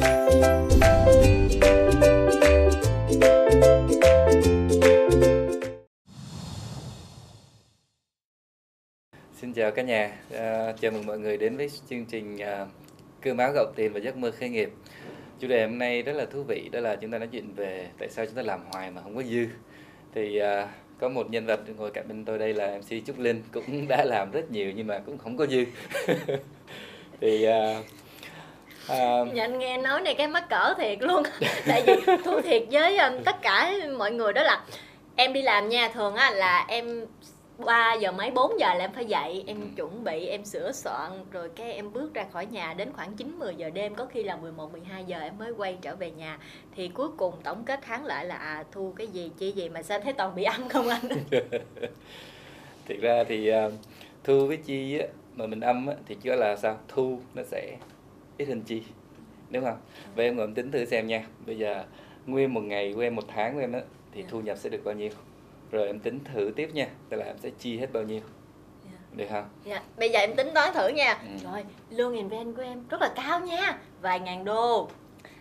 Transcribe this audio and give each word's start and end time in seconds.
Xin 0.00 0.12
chào 9.54 9.70
cả 9.70 9.82
nhà, 9.82 10.12
à, 10.32 10.72
chào 10.80 10.90
mừng 10.90 11.06
mọi 11.06 11.18
người 11.18 11.36
đến 11.36 11.56
với 11.56 11.70
chương 11.90 12.04
trình 12.04 12.38
à, 12.38 12.66
Cơm 13.20 13.36
áo 13.36 13.52
gạo 13.54 13.72
tiền 13.76 13.92
và 13.92 14.00
giấc 14.00 14.16
mơ 14.16 14.30
khởi 14.30 14.48
nghiệp. 14.48 14.70
Chủ 15.40 15.48
đề 15.48 15.66
hôm 15.66 15.78
nay 15.78 16.02
rất 16.02 16.12
là 16.12 16.26
thú 16.26 16.42
vị, 16.42 16.68
đó 16.72 16.80
là 16.80 16.96
chúng 16.96 17.10
ta 17.10 17.18
nói 17.18 17.28
chuyện 17.32 17.54
về 17.54 17.90
tại 17.98 18.08
sao 18.10 18.26
chúng 18.26 18.34
ta 18.34 18.42
làm 18.42 18.60
hoài 18.72 18.90
mà 18.90 19.02
không 19.02 19.16
có 19.16 19.22
dư. 19.22 19.46
Thì 20.14 20.38
à, 20.38 20.68
có 20.98 21.08
một 21.08 21.30
nhân 21.30 21.46
vật 21.46 21.60
ngồi 21.76 21.90
cạnh 21.90 22.08
bên 22.08 22.24
tôi 22.24 22.38
đây 22.38 22.54
là 22.54 22.78
MC 22.78 23.06
Trúc 23.06 23.18
Linh 23.18 23.42
cũng 23.52 23.88
đã 23.88 24.04
làm 24.04 24.30
rất 24.30 24.50
nhiều 24.50 24.72
nhưng 24.76 24.86
mà 24.86 24.98
cũng 24.98 25.18
không 25.18 25.36
có 25.36 25.46
dư. 25.46 25.64
thì 27.20 27.44
à, 27.44 27.82
à... 28.88 29.24
Dạ, 29.34 29.44
anh 29.44 29.58
nghe 29.58 29.78
nói 29.78 30.00
này 30.00 30.14
cái 30.14 30.28
mắc 30.28 30.48
cỡ 30.48 30.74
thiệt 30.78 30.98
luôn. 31.00 31.22
Tại 31.66 31.82
vì 31.86 31.94
thú 32.24 32.40
thiệt 32.40 32.62
với 32.70 32.98
um, 32.98 33.22
tất 33.24 33.42
cả 33.42 33.72
mọi 33.98 34.10
người 34.10 34.32
đó 34.32 34.42
là 34.42 34.64
em 35.16 35.32
đi 35.32 35.42
làm 35.42 35.68
nha 35.68 35.88
thường 35.88 36.14
á 36.14 36.30
là 36.30 36.64
em 36.68 37.06
3 37.58 37.94
giờ 37.94 38.12
mấy 38.12 38.30
4 38.30 38.60
giờ 38.60 38.74
là 38.74 38.84
em 38.84 38.92
phải 38.92 39.04
dậy 39.04 39.44
em 39.46 39.60
ừ. 39.60 39.66
chuẩn 39.76 40.04
bị 40.04 40.26
em 40.26 40.44
sửa 40.44 40.72
soạn 40.72 41.10
rồi 41.30 41.50
cái 41.56 41.72
em 41.72 41.92
bước 41.92 42.14
ra 42.14 42.24
khỏi 42.32 42.46
nhà 42.46 42.74
đến 42.74 42.92
khoảng 42.92 43.16
9 43.16 43.38
10 43.38 43.54
giờ 43.54 43.70
đêm 43.70 43.94
có 43.94 44.06
khi 44.06 44.22
là 44.22 44.36
11 44.36 44.72
12 44.72 45.04
giờ 45.04 45.20
em 45.20 45.38
mới 45.38 45.52
quay 45.52 45.78
trở 45.82 45.96
về 45.96 46.10
nhà. 46.10 46.38
Thì 46.76 46.88
cuối 46.88 47.08
cùng 47.16 47.34
tổng 47.42 47.64
kết 47.64 47.80
tháng 47.82 48.04
lại 48.04 48.24
là 48.24 48.34
à 48.36 48.64
thu 48.72 48.92
cái 48.96 49.06
gì 49.06 49.30
chi 49.38 49.52
gì 49.52 49.68
mà 49.68 49.82
sao 49.82 50.00
thấy 50.00 50.12
toàn 50.12 50.34
bị 50.34 50.44
âm 50.44 50.68
không 50.68 50.88
anh? 50.88 51.08
Thực 52.88 53.00
ra 53.00 53.24
thì 53.28 53.52
uh, 53.66 53.72
thu 54.24 54.46
với 54.46 54.56
chi 54.56 54.98
á, 54.98 55.06
mà 55.34 55.46
mình 55.46 55.60
âm 55.60 55.86
á, 55.86 55.94
thì 56.08 56.16
chỉ 56.22 56.30
là 56.30 56.56
sao 56.56 56.78
thu 56.88 57.18
nó 57.34 57.42
sẽ 57.42 57.76
ít 58.38 58.44
hơn 58.44 58.62
chi 58.62 58.82
đúng 59.50 59.64
không 59.64 59.78
vậy 60.14 60.26
em 60.26 60.36
ngồi 60.36 60.48
tính 60.54 60.70
thử 60.70 60.84
xem 60.84 61.06
nha 61.06 61.24
bây 61.46 61.58
giờ 61.58 61.84
nguyên 62.26 62.54
một 62.54 62.60
ngày 62.60 62.92
của 62.94 63.00
em 63.00 63.14
một 63.16 63.24
tháng 63.28 63.54
của 63.54 63.60
em 63.60 63.72
á 63.72 63.80
thì 64.12 64.22
dạ. 64.22 64.28
thu 64.30 64.40
nhập 64.40 64.58
sẽ 64.58 64.70
được 64.70 64.84
bao 64.84 64.94
nhiêu 64.94 65.10
rồi 65.70 65.86
em 65.86 66.00
tính 66.00 66.20
thử 66.24 66.52
tiếp 66.56 66.70
nha 66.74 66.88
tức 67.08 67.16
là 67.16 67.24
em 67.24 67.38
sẽ 67.38 67.50
chi 67.58 67.78
hết 67.78 67.92
bao 67.92 68.02
nhiêu 68.02 68.20
yeah. 68.20 68.30
Dạ. 68.84 69.16
được 69.16 69.26
không 69.30 69.48
dạ 69.64 69.82
bây 69.98 70.10
giờ 70.10 70.20
em 70.20 70.36
tính 70.36 70.48
toán 70.54 70.74
thử 70.74 70.88
nha 70.88 71.12
ừ. 71.12 71.50
rồi 71.50 71.64
lương 71.90 72.14
invent 72.14 72.56
của 72.56 72.62
em 72.62 72.88
rất 72.88 73.00
là 73.00 73.12
cao 73.16 73.40
nha 73.40 73.78
vài 74.00 74.20
ngàn 74.20 74.44
đô 74.44 74.88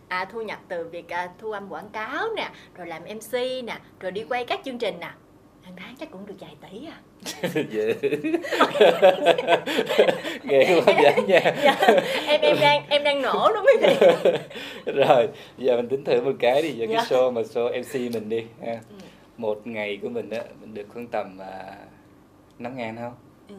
à, 0.07 0.25
thu 0.25 0.41
nhập 0.41 0.59
từ 0.67 0.87
việc 0.87 1.09
à, 1.09 1.29
thu 1.37 1.51
âm 1.51 1.69
quảng 1.69 1.89
cáo 1.89 2.27
nè 2.35 2.49
rồi 2.75 2.87
làm 2.87 3.03
mc 3.03 3.33
nè 3.63 3.79
rồi 3.99 4.11
đi 4.11 4.23
quay 4.29 4.45
các 4.45 4.59
chương 4.65 4.77
trình 4.77 4.99
nè 4.99 5.11
hàng 5.65 5.73
tháng 5.77 5.95
chắc 5.99 6.11
cũng 6.11 6.25
được 6.25 6.35
vài 6.39 6.55
tỷ 6.61 6.87
à. 6.87 6.97
Dễ. 7.69 7.93
Nghe 10.43 10.81
quá 10.85 10.93
dễ 11.03 11.21
nha. 11.27 11.39
Dạ, 11.63 11.75
em 12.27 12.41
em 12.41 12.57
đang 12.61 12.83
em 12.89 13.03
đang 13.03 13.21
nổ 13.21 13.49
lắm 13.53 13.65
quý 13.65 13.73
vị 13.87 13.95
rồi 14.85 15.27
giờ 15.57 15.75
mình 15.77 15.89
tính 15.89 16.03
thử 16.03 16.21
một 16.21 16.31
cái 16.39 16.61
đi 16.61 16.69
giờ 16.71 16.85
dạ. 16.89 16.95
cái 16.97 17.05
show 17.05 17.31
mà 17.31 17.41
show 17.41 17.79
mc 17.79 18.13
mình 18.13 18.29
đi 18.29 18.43
ha. 18.65 18.71
Ừ. 18.71 18.95
Một 19.37 19.67
ngày 19.67 19.99
của 20.01 20.09
mình 20.09 20.29
á 20.29 20.41
mình 20.61 20.73
được 20.73 20.85
khoảng 20.93 21.07
tầm 21.07 21.37
à, 21.41 21.75
năm 22.59 22.77
ngàn 22.77 22.95
không? 22.95 23.13
Ừ. 23.49 23.55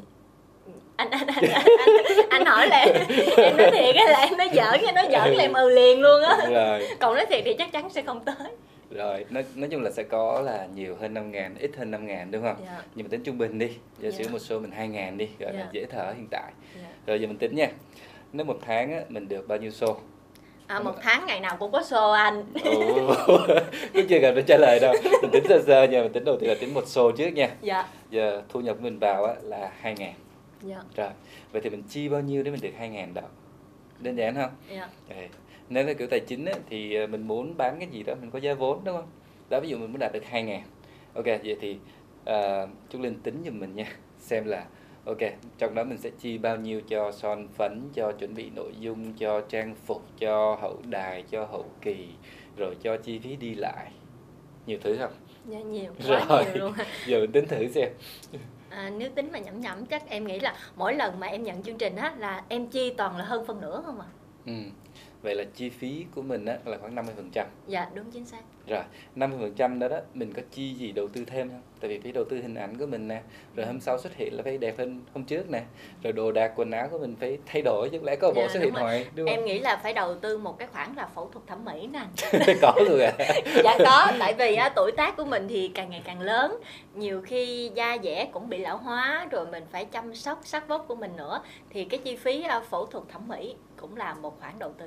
anh 0.97 1.11
anh 1.11 1.27
anh 1.27 1.45
anh, 1.53 1.65
anh, 2.07 2.27
anh 2.31 2.45
hỏi 2.47 2.69
là 2.69 2.87
em 3.37 3.57
nói 3.57 3.71
thiệt 3.71 3.95
là 3.97 4.19
em 4.19 4.37
nói 4.39 4.49
giỡn 4.53 4.85
nha 4.85 4.93
nói 4.93 5.09
giỡn 5.11 5.35
là 5.35 5.43
em 5.43 5.53
ừ 5.53 5.71
liền 5.71 6.01
luôn 6.01 6.23
á. 6.23 6.37
Rồi. 6.51 6.89
Còn 7.01 7.15
nói 7.15 7.27
thiệt 7.27 7.43
thì 7.45 7.55
chắc 7.55 7.73
chắn 7.73 7.91
sẽ 7.91 8.03
không 8.03 8.25
tới 8.25 8.51
rồi 8.97 9.25
nói, 9.31 9.45
nói 9.55 9.69
chung 9.71 9.83
là 9.83 9.91
sẽ 9.91 10.03
có 10.03 10.41
là 10.41 10.69
nhiều 10.75 10.97
hơn 11.01 11.15
5 11.15 11.31
ngàn 11.31 11.55
ít 11.59 11.71
hơn 11.77 11.91
5 11.91 12.07
ngàn 12.07 12.31
đúng 12.31 12.43
không 12.43 12.57
yeah. 12.65 12.79
Dạ. 12.79 12.85
nhưng 12.95 13.07
mà 13.07 13.09
tính 13.11 13.23
trung 13.23 13.39
bình 13.39 13.59
đi 13.59 13.71
giả 13.99 14.11
sử 14.11 14.19
yeah. 14.19 14.33
một 14.33 14.39
số 14.39 14.61
mình 14.61 14.71
2 14.71 14.89
ngàn 14.89 15.19
đi 15.19 15.29
gọi 15.39 15.53
yeah. 15.53 15.55
là 15.55 15.61
dạ. 15.61 15.71
dễ 15.73 15.87
thở 15.91 16.13
hiện 16.17 16.27
tại 16.31 16.53
yeah. 16.77 17.07
rồi 17.07 17.21
giờ 17.21 17.27
mình 17.27 17.39
tính 17.39 17.55
nha 17.57 17.69
nếu 18.33 18.47
một 18.47 18.59
tháng 18.67 18.93
á, 18.93 19.01
mình 19.09 19.29
được 19.29 19.49
bao 19.49 19.59
nhiêu 19.59 19.71
xô 19.71 19.97
À, 20.67 20.81
một 20.81 20.95
tháng 21.03 21.27
ngày 21.27 21.41
nào 21.41 21.57
cũng 21.59 21.73
có 21.73 21.81
show 21.81 22.13
anh 22.13 22.45
cũng 23.93 24.07
chưa 24.09 24.21
cần 24.21 24.35
phải 24.35 24.45
trả 24.47 24.57
lời 24.57 24.79
đâu 24.81 24.95
mình 25.23 25.31
tính 25.31 25.45
sơ 25.49 25.63
sơ 25.67 25.85
nha 25.85 26.03
mình 26.03 26.13
tính 26.13 26.25
đầu 26.25 26.37
tiên 26.41 26.51
là 26.51 26.57
tính 26.61 26.75
một 26.75 26.85
show 26.85 27.13
trước 27.13 27.29
nha 27.29 27.51
dạ 27.63 27.89
giờ 28.11 28.43
thu 28.49 28.61
nhập 28.61 28.81
mình 28.81 28.99
vào 28.99 29.25
á, 29.25 29.35
là 29.43 29.73
hai 29.81 29.95
ngàn 29.99 30.15
dạ. 30.63 30.83
rồi 30.97 31.09
vậy 31.53 31.63
thì 31.63 31.71
mình 31.71 31.83
chi 31.89 32.09
bao 32.09 32.21
nhiêu 32.21 32.43
để 32.43 32.51
mình 32.51 32.61
được 32.61 32.73
hai 32.79 32.89
ngàn 32.89 33.15
đó 33.15 33.23
đơn 33.99 34.17
giản 34.17 34.35
không 34.35 34.51
dạ. 34.71 34.89
Okay. 35.09 35.29
Nếu 35.69 35.87
là 35.87 35.93
kiểu 35.93 36.09
tài 36.09 36.21
chính 36.21 36.45
á, 36.45 36.53
thì 36.71 36.95
ờ, 36.95 37.07
mình 37.07 37.29
muốn 37.29 37.57
bán 37.57 37.77
cái 37.79 37.89
gì 37.89 38.03
đó 38.03 38.15
mình 38.21 38.31
có 38.31 38.39
giá 38.39 38.55
vốn 38.55 38.85
đúng 38.85 38.97
không 38.97 39.09
đó 39.49 39.61
ví 39.61 39.69
dụ 39.69 39.79
mình 39.79 39.91
muốn 39.91 39.99
đạt 39.99 40.13
được 40.13 40.25
hai 40.25 40.43
ngàn 40.43 40.63
ok 41.15 41.25
vậy 41.25 41.57
thì 41.61 41.79
uh, 42.31 42.69
Trúc 42.91 43.01
Linh 43.01 43.21
tính 43.21 43.43
giùm 43.45 43.61
mình 43.61 43.75
nha 43.75 43.87
xem 44.19 44.45
là 44.47 44.67
Ok, 45.07 45.19
trong 45.59 45.75
đó 45.75 45.85
mình 45.85 45.99
sẽ 45.99 46.11
chi 46.19 46.39
bao 46.39 46.57
nhiêu 46.57 46.81
cho 46.89 47.13
son 47.13 47.49
phấn, 47.49 47.89
cho 47.95 48.13
chuẩn 48.13 48.35
bị 48.35 48.51
nội 48.51 48.73
dung, 48.81 49.13
cho 49.13 49.41
trang 49.41 49.75
phục, 49.87 50.03
cho 50.19 50.59
hậu 50.61 50.79
đài, 50.89 51.25
cho 51.31 51.45
hậu 51.45 51.65
kỳ, 51.83 52.09
rồi 52.57 52.77
cho 52.83 52.97
chi 52.97 53.19
phí 53.19 53.37
đi 53.37 53.55
lại. 53.55 53.91
Nhiều 54.67 54.79
thứ 54.83 54.97
không? 55.01 55.13
Dạ, 55.49 55.59
nhiều, 55.59 55.93
quá 56.09 56.27
rồi. 56.29 56.45
nhiều 56.45 56.55
luôn. 56.55 56.73
Giờ 57.07 57.21
mình 57.21 57.33
tính 57.33 57.49
thử 57.49 57.69
xem. 57.69 57.89
À, 58.69 58.91
nếu 58.99 59.11
tính 59.11 59.33
mà 59.33 59.39
nhẩm 59.39 59.61
nhẩm 59.61 59.87
chắc 59.87 60.09
em 60.09 60.27
nghĩ 60.27 60.41
là 60.41 60.57
mỗi 60.77 60.95
lần 60.95 61.21
mà 61.21 61.27
em 61.27 61.43
nhận 61.43 61.63
chương 61.63 61.79
trình 61.79 61.97
á 61.97 62.15
là 62.19 62.45
em 62.49 62.67
chi 62.67 62.95
toàn 62.97 63.17
là 63.17 63.25
hơn 63.25 63.47
phân 63.47 63.61
nửa 63.61 63.83
không 63.87 64.01
à? 64.01 64.07
Ừ. 64.47 64.53
Vậy 65.27 65.35
là 65.35 65.45
chi 65.55 65.69
phí 65.69 66.07
của 66.15 66.23
mình 66.23 66.45
á 66.45 66.57
là 66.65 66.79
khoảng 66.81 66.95
50%. 66.95 67.45
Dạ, 67.67 67.87
đúng 67.95 68.11
chính 68.11 68.27
xác. 68.27 68.41
Rồi, 68.67 68.83
50% 69.17 69.79
đó 69.79 69.89
đó 69.89 69.97
mình 70.15 70.33
có 70.33 70.43
chi 70.51 70.75
gì 70.75 70.93
đầu 70.93 71.09
tư 71.09 71.25
thêm 71.25 71.49
không? 71.49 71.61
Tại 71.81 71.91
vì 71.91 71.99
phải 71.99 72.13
đầu 72.13 72.25
tư 72.25 72.37
hình 72.43 72.55
ảnh 72.55 72.79
của 72.79 72.87
mình 72.87 73.09
nè, 73.09 73.23
rồi 73.57 73.67
hôm 73.67 73.81
sau 73.81 73.99
xuất 73.99 74.15
hiện 74.17 74.37
là 74.37 74.43
phải 74.43 74.59
đẹp 74.59 74.79
hơn 74.79 75.01
hôm 75.15 75.25
trước 75.25 75.51
nè, 75.51 75.63
rồi 76.03 76.13
đồ 76.13 76.33
đạc 76.33 76.53
quần 76.57 76.71
áo 76.71 76.89
của 76.91 76.99
mình 76.99 77.17
phải 77.21 77.39
thay 77.47 77.63
đổi 77.63 77.89
chứ 77.91 78.01
lẽ 78.03 78.17
có 78.17 78.33
bộ 78.33 78.43
dạ, 78.43 78.49
xuất 78.49 78.61
hiện 78.61 78.73
hoài 78.73 79.07
đúng 79.15 79.27
không? 79.27 79.37
Em 79.37 79.45
nghĩ 79.45 79.59
là 79.59 79.77
phải 79.83 79.93
đầu 79.93 80.15
tư 80.15 80.39
một 80.39 80.59
cái 80.59 80.69
khoản 80.69 80.95
là 80.97 81.09
phẫu 81.15 81.31
thuật 81.33 81.47
thẩm 81.47 81.65
mỹ 81.65 81.89
nè. 81.93 82.03
có 82.63 82.75
luôn 82.89 83.01
à? 83.01 83.13
dạ 83.65 83.79
có, 83.85 84.13
tại 84.21 84.35
vì 84.35 84.55
á, 84.55 84.69
tuổi 84.69 84.93
tác 84.93 85.17
của 85.17 85.25
mình 85.25 85.49
thì 85.49 85.71
càng 85.75 85.91
ngày 85.91 86.03
càng 86.05 86.21
lớn, 86.21 86.61
nhiều 86.95 87.23
khi 87.23 87.71
da 87.75 87.99
dẻ 88.03 88.29
cũng 88.33 88.49
bị 88.49 88.59
lão 88.59 88.77
hóa 88.77 89.27
rồi 89.31 89.47
mình 89.47 89.65
phải 89.73 89.85
chăm 89.85 90.15
sóc 90.15 90.41
sắc 90.45 90.69
vóc 90.69 90.85
của 90.89 90.95
mình 90.95 91.17
nữa 91.17 91.41
thì 91.71 91.85
cái 91.85 92.01
chi 92.05 92.17
phí 92.17 92.43
à, 92.43 92.61
phẫu 92.71 92.87
thuật 92.87 93.05
thẩm 93.09 93.29
mỹ 93.29 93.55
cũng 93.81 93.97
là 93.97 94.15
một 94.15 94.41
khoản 94.41 94.59
đầu 94.59 94.73
tư. 94.79 94.87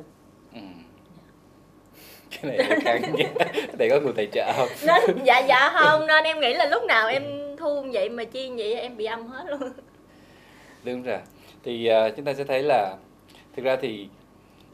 Ừ 0.54 0.60
cái 2.42 2.58
này 2.58 2.80
căng 2.84 3.16
nha 3.16 3.26
đây 3.78 3.90
có 3.90 4.00
người 4.00 4.14
tài 4.16 4.28
trợ 4.32 4.54
không 4.54 4.70
nên 4.88 5.26
dạ 5.26 5.40
dạ 5.40 5.72
không 5.74 6.08
nên 6.08 6.24
em 6.24 6.40
nghĩ 6.40 6.54
là 6.54 6.66
lúc 6.66 6.84
nào 6.84 7.08
em 7.08 7.24
thu 7.58 7.86
vậy 7.94 8.10
mà 8.10 8.24
chi 8.24 8.52
vậy 8.58 8.74
em 8.74 8.98
bị 8.98 9.06
âm 9.06 9.28
hết 9.28 9.46
luôn 9.48 9.72
đúng 10.84 11.04
rồi 11.04 11.20
thì 11.64 11.90
uh, 12.08 12.16
chúng 12.16 12.26
ta 12.26 12.34
sẽ 12.34 12.44
thấy 12.44 12.64
là 12.64 12.96
thực 13.56 13.66
ra 13.66 13.78
thì 13.82 14.08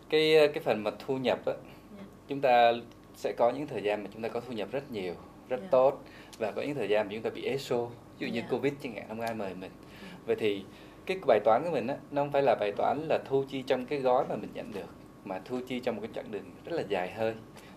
cái 0.09 0.49
cái 0.53 0.63
phần 0.63 0.83
mà 0.83 0.91
thu 1.07 1.17
nhập 1.17 1.39
á 1.45 1.53
yeah. 1.53 1.65
Dạ. 1.97 2.03
chúng 2.27 2.41
ta 2.41 2.73
sẽ 3.15 3.31
có 3.37 3.49
những 3.49 3.67
thời 3.67 3.81
gian 3.81 4.03
mà 4.03 4.09
chúng 4.13 4.21
ta 4.21 4.29
có 4.29 4.39
thu 4.39 4.53
nhập 4.53 4.67
rất 4.71 4.91
nhiều 4.91 5.13
rất 5.49 5.57
yeah. 5.57 5.61
Dạ. 5.61 5.67
tốt 5.71 6.03
và 6.37 6.51
có 6.51 6.61
những 6.61 6.75
thời 6.75 6.89
gian 6.89 7.07
mà 7.07 7.11
chúng 7.13 7.21
ta 7.21 7.29
bị 7.29 7.45
ế 7.45 7.57
xô 7.57 7.89
ví 8.19 8.27
dụ 8.27 8.33
như 8.33 8.39
yeah. 8.39 8.51
Dạ. 8.51 8.57
covid 8.57 8.73
chẳng 8.83 8.95
hạn 8.95 9.05
không 9.07 9.21
ai 9.21 9.33
mời 9.33 9.53
mình 9.53 9.71
yeah. 10.01 10.25
vậy 10.25 10.35
thì 10.39 10.63
cái 11.05 11.17
bài 11.27 11.39
toán 11.43 11.63
của 11.63 11.71
mình 11.71 11.87
á 11.87 11.95
nó 12.11 12.21
không 12.21 12.31
phải 12.31 12.41
là 12.41 12.55
bài 12.55 12.71
toán 12.71 13.07
là 13.09 13.19
thu 13.29 13.43
chi 13.49 13.63
trong 13.67 13.85
cái 13.85 13.99
gói 13.99 14.25
mà 14.29 14.35
mình 14.35 14.49
nhận 14.53 14.71
được 14.73 14.89
mà 15.25 15.41
thu 15.45 15.59
chi 15.67 15.79
trong 15.79 15.95
một 15.95 16.01
cái 16.01 16.11
chặng 16.15 16.31
đường 16.31 16.43
rất 16.65 16.75
là 16.75 16.83
dài 16.89 17.13
hơi. 17.13 17.33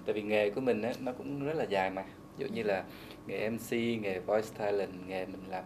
Tại 0.07 0.15
vì 0.15 0.23
nghề 0.23 0.51
của 0.51 0.61
mình 0.61 0.83
á, 0.83 0.93
nó 1.01 1.13
cũng 1.13 1.45
rất 1.45 1.57
là 1.57 1.65
dài 1.65 1.91
mà. 1.91 2.03
Ví 2.03 2.45
dụ 2.45 2.55
như 2.55 2.63
là 2.63 2.85
nghề 3.27 3.51
MC 3.51 3.73
nghề 4.03 4.19
voice 4.19 4.49
talent 4.59 4.91
nghề 5.07 5.27
mình 5.27 5.41
làm 5.49 5.65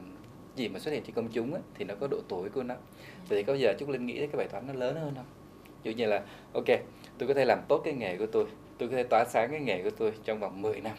gì 0.57 0.69
mà 0.69 0.79
xuất 0.79 0.91
hiện 0.91 1.03
trên 1.03 1.15
công 1.15 1.29
chúng 1.33 1.55
á, 1.55 1.61
thì 1.75 1.85
nó 1.85 1.95
có 1.95 2.07
độ 2.07 2.21
tuổi 2.29 2.49
của 2.49 2.63
nó. 2.63 2.75
Vậy 3.29 3.39
thì 3.39 3.43
có 3.43 3.55
giờ 3.55 3.75
Trúc 3.79 3.89
Linh 3.89 4.07
nghĩ 4.07 4.19
cái 4.19 4.37
bài 4.37 4.49
toán 4.49 4.67
nó 4.67 4.73
lớn 4.73 4.97
hơn 4.97 5.13
không? 5.17 5.27
Ví 5.83 5.93
dụ 5.93 5.97
như 5.97 6.07
là 6.07 6.23
ok 6.53 6.67
tôi 7.19 7.29
có 7.29 7.35
thể 7.35 7.45
làm 7.45 7.59
tốt 7.69 7.83
cái 7.85 7.95
nghề 7.95 8.17
của 8.17 8.27
tôi 8.27 8.47
tôi 8.79 8.89
có 8.89 8.97
thể 8.97 9.03
tỏa 9.03 9.25
sáng 9.25 9.51
cái 9.51 9.61
nghề 9.61 9.83
của 9.83 9.91
tôi 9.91 10.13
trong 10.25 10.39
vòng 10.41 10.63
10 10.63 10.81
năm. 10.81 10.97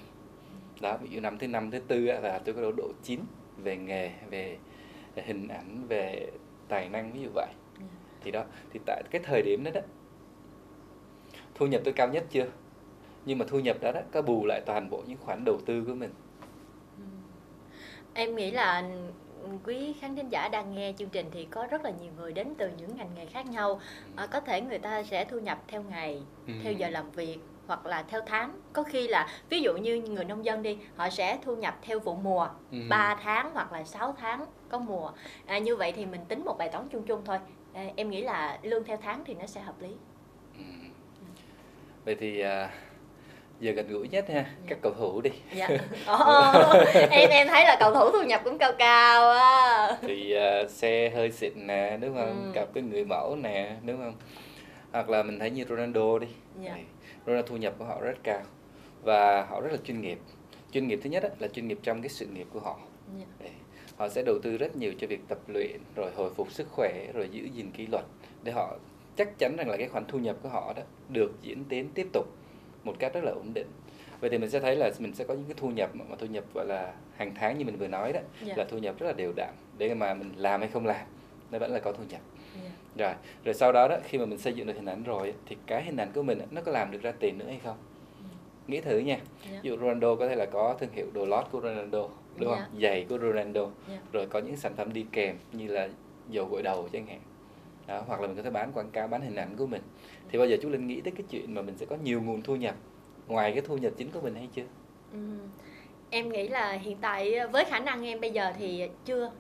Đó 0.82 0.98
ví 1.02 1.10
dụ 1.10 1.20
năm 1.20 1.38
thứ 1.38 1.48
năm 1.48 1.72
thứ 1.72 1.80
tư 1.80 2.00
là 2.00 2.40
tôi 2.46 2.56
có 2.56 2.62
độ 2.62 2.72
độ 2.78 2.92
chín 3.04 3.20
về 3.58 3.78
nghề 3.78 4.12
về 4.30 4.58
hình 5.16 5.48
ảnh 5.48 5.88
về 5.88 6.28
tài 6.68 6.90
năng 6.90 7.14
ví 7.14 7.22
dụ 7.22 7.30
vậy. 7.34 7.48
Thì 8.24 8.32
đó 8.32 8.44
thì 8.74 8.80
tại 8.86 9.04
cái 9.12 9.22
thời 9.26 9.42
điểm 9.42 9.64
đó 9.64 9.72
đó 9.74 9.82
thu 11.56 11.68
nhập 11.68 11.82
tôi 11.84 11.94
cao 11.94 12.08
nhất 12.08 12.24
chưa 12.30 12.46
nhưng 13.26 13.38
mà 13.38 13.46
thu 13.48 13.60
nhập 13.60 13.78
đó, 13.82 13.92
đó 13.92 14.02
có 14.12 14.22
bù 14.22 14.46
lại 14.46 14.62
toàn 14.66 14.90
bộ 14.90 15.04
những 15.08 15.18
khoản 15.18 15.46
đầu 15.46 15.58
tư 15.66 15.84
của 15.88 15.94
mình 15.94 16.12
ừ. 16.98 17.04
em 18.14 18.36
nghĩ 18.36 18.52
là 18.52 18.84
quý 19.66 19.94
khán 20.02 20.16
thính 20.16 20.30
giả 20.30 20.50
đang 20.50 20.76
nghe 20.76 20.94
chương 20.98 21.10
trình 21.10 21.26
thì 21.32 21.46
có 21.46 21.68
rất 21.72 21.84
là 21.84 21.92
nhiều 22.02 22.12
người 22.18 22.34
đến 22.34 22.54
từ 22.58 22.70
những 22.78 22.98
ngành 22.98 23.10
nghề 23.16 23.26
khác 23.26 23.46
nhau 23.46 23.82
à, 24.16 24.28
có 24.28 24.40
thể 24.40 24.62
người 24.62 24.80
ta 24.80 25.04
sẽ 25.04 25.26
thu 25.26 25.40
nhập 25.40 25.64
theo 25.68 25.84
ngày 25.84 26.22
ừ. 26.48 26.54
theo 26.64 26.74
giờ 26.74 26.90
làm 26.90 27.12
việc 27.12 27.38
hoặc 27.68 27.86
là 27.86 28.04
theo 28.04 28.22
tháng 28.26 28.60
có 28.74 28.84
khi 28.84 29.08
là 29.08 29.28
ví 29.50 29.62
dụ 29.62 29.78
như 29.78 30.02
người 30.02 30.26
nông 30.26 30.46
dân 30.46 30.62
đi 30.62 30.78
họ 30.96 31.10
sẽ 31.10 31.40
thu 31.46 31.56
nhập 31.56 31.80
theo 31.82 32.00
vụ 32.00 32.16
mùa 32.16 32.48
ừ. 32.72 32.78
3 32.90 33.16
tháng 33.24 33.52
hoặc 33.54 33.72
là 33.72 33.84
6 33.84 34.16
tháng 34.20 34.46
có 34.70 34.80
mùa 34.80 35.12
à, 35.46 35.58
như 35.58 35.76
vậy 35.76 35.92
thì 35.92 36.06
mình 36.06 36.22
tính 36.28 36.46
một 36.46 36.56
bài 36.58 36.70
toán 36.70 36.90
chung 36.90 37.04
chung 37.04 37.22
thôi 37.26 37.38
à, 37.74 37.86
em 37.96 38.10
nghĩ 38.10 38.22
là 38.22 38.60
lương 38.62 38.84
theo 38.84 38.98
tháng 39.02 39.24
thì 39.26 39.34
nó 39.34 39.46
sẽ 39.46 39.62
hợp 39.62 39.82
lý. 39.82 39.90
Vậy 42.06 42.16
thì 42.20 42.40
à, 42.40 42.70
giờ 43.60 43.72
gần 43.72 43.88
gũi 43.88 44.08
nhất 44.08 44.26
ha 44.30 44.46
các 44.68 44.78
cầu 44.82 44.94
thủ 44.94 45.22
đi 45.22 45.30
dạ. 45.56 45.68
oh, 46.14 46.88
em 47.10 47.30
em 47.30 47.48
thấy 47.48 47.66
là 47.66 47.78
cầu 47.80 47.94
thủ 47.94 48.12
thu 48.12 48.24
nhập 48.24 48.42
cũng 48.44 48.58
cao 48.58 48.72
cao 48.78 49.30
á 49.30 49.98
thì 50.02 50.36
uh, 50.64 50.70
xe 50.70 51.10
hơi 51.10 51.32
xịn 51.32 51.68
nè 51.68 51.98
đúng 52.02 52.16
không 52.16 52.44
ừ. 52.46 52.52
cặp 52.54 52.74
với 52.74 52.84
người 52.84 53.06
mẫu 53.06 53.36
nè 53.36 53.76
đúng 53.86 53.98
không 53.98 54.14
hoặc 54.92 55.10
là 55.10 55.24
mình 55.24 55.40
thấy 55.40 55.50
như 55.50 55.66
Ronaldo 55.70 56.20
đi 56.20 56.28
Dạ. 56.62 56.78
Ronaldo 57.26 57.48
thu 57.48 57.58
nhập 57.58 57.74
của 57.80 57.86
họ 57.86 58.02
rất 58.02 58.18
cao 58.24 58.42
và 59.04 59.46
họ 59.50 59.62
rất 59.62 59.72
là 59.72 59.78
chuyên 59.84 60.02
nghiệp 60.02 60.20
chuyên 60.72 60.88
nghiệp 60.88 61.00
thứ 61.04 61.10
nhất 61.10 61.24
là 61.40 61.48
chuyên 61.48 61.68
nghiệp 61.68 61.80
trong 61.84 62.02
cái 62.02 62.10
sự 62.10 62.26
nghiệp 62.26 62.48
của 62.54 62.60
họ 62.60 62.78
Dạ. 63.20 63.50
Họ 63.98 64.10
sẽ 64.10 64.24
đầu 64.26 64.40
tư 64.44 64.58
rất 64.58 64.76
nhiều 64.76 64.94
cho 65.00 65.08
việc 65.08 65.20
tập 65.28 65.38
luyện 65.48 65.80
rồi 65.96 66.12
hồi 66.16 66.30
phục 66.36 66.52
sức 66.52 66.68
khỏe 66.72 67.08
rồi 67.14 67.30
giữ 67.32 67.44
gìn 67.54 67.72
kỷ 67.72 67.88
luật 67.88 68.06
để 68.44 68.52
họ 68.52 68.78
chắc 69.16 69.38
chắn 69.38 69.56
rằng 69.56 69.70
là 69.70 69.78
cái 69.78 69.88
khoản 69.88 70.06
thu 70.08 70.20
nhập 70.20 70.36
của 70.44 70.50
họ 70.50 70.74
đó 70.76 70.82
được 71.10 71.32
diễn 71.42 71.64
tiến 71.70 71.90
tiếp 71.94 72.08
tục 72.14 72.26
một 72.84 72.96
cách 73.00 73.14
rất 73.14 73.24
là 73.24 73.32
ổn 73.32 73.54
định 73.54 73.68
vậy 74.20 74.30
thì 74.30 74.38
mình 74.38 74.50
sẽ 74.50 74.60
thấy 74.60 74.76
là 74.76 74.92
mình 75.00 75.14
sẽ 75.16 75.24
có 75.24 75.34
những 75.34 75.46
cái 75.48 75.54
thu 75.58 75.70
nhập 75.70 75.90
mà, 75.96 76.06
thu 76.20 76.26
nhập 76.28 76.44
gọi 76.54 76.66
là 76.66 76.94
hàng 77.16 77.32
tháng 77.36 77.58
như 77.58 77.66
mình 77.66 77.78
vừa 77.78 77.88
nói 77.88 78.14
đó 78.14 78.20
Dạ. 78.46 78.54
là 78.58 78.66
thu 78.70 78.78
nhập 78.78 78.96
rất 79.00 79.08
là 79.08 79.14
đều 79.14 79.34
đặn 79.36 79.54
để 79.78 79.94
mà 79.94 80.14
mình 80.14 80.32
làm 80.36 80.60
hay 80.62 80.70
không 80.70 80.86
làm 80.86 81.06
nó 81.52 81.60
vẫn 81.60 81.72
là 81.72 81.80
có 81.80 81.92
thu 81.92 82.04
nhập 82.10 82.22
Dạ. 82.64 82.70
rồi 83.06 83.14
rồi 83.46 83.54
sau 83.54 83.72
đó 83.72 83.88
đó 83.88 83.98
khi 84.04 84.18
mà 84.18 84.26
mình 84.26 84.38
xây 84.38 84.54
dựng 84.54 84.68
được 84.68 84.74
hình 84.76 84.86
ảnh 84.86 85.04
rồi 85.04 85.34
thì 85.46 85.58
cái 85.68 85.84
hình 85.84 85.98
ảnh 85.98 86.12
của 86.16 86.24
mình 86.24 86.40
nó 86.52 86.62
có 86.62 86.72
làm 86.72 86.92
được 86.92 87.02
ra 87.02 87.12
tiền 87.12 87.38
nữa 87.38 87.46
hay 87.48 87.60
không 87.64 87.78
nghĩ 88.68 88.82
thử 88.82 88.98
nha 89.00 89.18
Dạ. 89.52 89.60
ví 89.64 89.70
dụ 89.70 89.78
Ronaldo 89.78 90.16
có 90.16 90.28
thể 90.28 90.36
là 90.36 90.46
có 90.46 90.76
thương 90.80 90.90
hiệu 90.94 91.06
đồ 91.14 91.26
lót 91.26 91.46
của 91.52 91.62
Ronaldo 91.62 92.08
đúng 92.38 92.50
Dạ. 92.52 92.56
không 92.72 92.82
giày 92.82 93.06
của 93.10 93.18
Ronaldo 93.18 93.68
Dạ. 93.90 93.98
rồi 94.14 94.26
có 94.30 94.40
những 94.40 94.56
sản 94.58 94.74
phẩm 94.76 94.94
đi 94.94 95.06
kèm 95.12 95.36
như 95.52 95.68
là 95.68 95.90
dầu 96.30 96.46
gội 96.46 96.62
đầu 96.62 96.90
chẳng 96.94 97.08
hạn 97.08 97.20
đó 97.88 98.04
hoặc 98.08 98.22
là 98.22 98.28
mình 98.28 98.36
có 98.38 98.44
thể 98.44 98.50
bán 98.50 98.72
quảng 98.74 98.92
cáo 98.92 99.08
bán 99.08 99.22
hình 99.22 99.36
ảnh 99.36 99.56
của 99.58 99.66
mình 99.68 99.82
thì 100.30 100.38
bao 100.38 100.48
giờ 100.48 100.58
chú 100.62 100.70
Linh 100.70 100.88
nghĩ 100.88 101.02
tới 101.02 101.14
cái 101.18 101.24
chuyện 101.30 101.54
mà 101.54 101.62
mình 101.62 101.78
sẽ 101.78 101.86
có 101.86 101.96
nhiều 102.04 102.22
nguồn 102.22 102.42
thu 102.42 102.56
nhập 102.56 102.76
ngoài 103.28 103.52
cái 103.52 103.62
thu 103.62 103.78
nhập 103.78 103.94
chính 103.98 104.12
của 104.12 104.22
mình 104.22 104.36
hay 104.36 104.50
chưa 104.56 104.64
Ừ. 105.14 105.20
Em 106.10 106.30
nghĩ 106.30 106.48
là 106.48 106.72
hiện 106.72 106.98
tại 107.02 107.48
với 107.48 107.66
khả 107.66 107.80
năng 107.80 108.06
em 108.06 108.22
bây 108.22 108.32
giờ 108.32 108.54
thì 108.60 108.90
chưa 109.06 109.32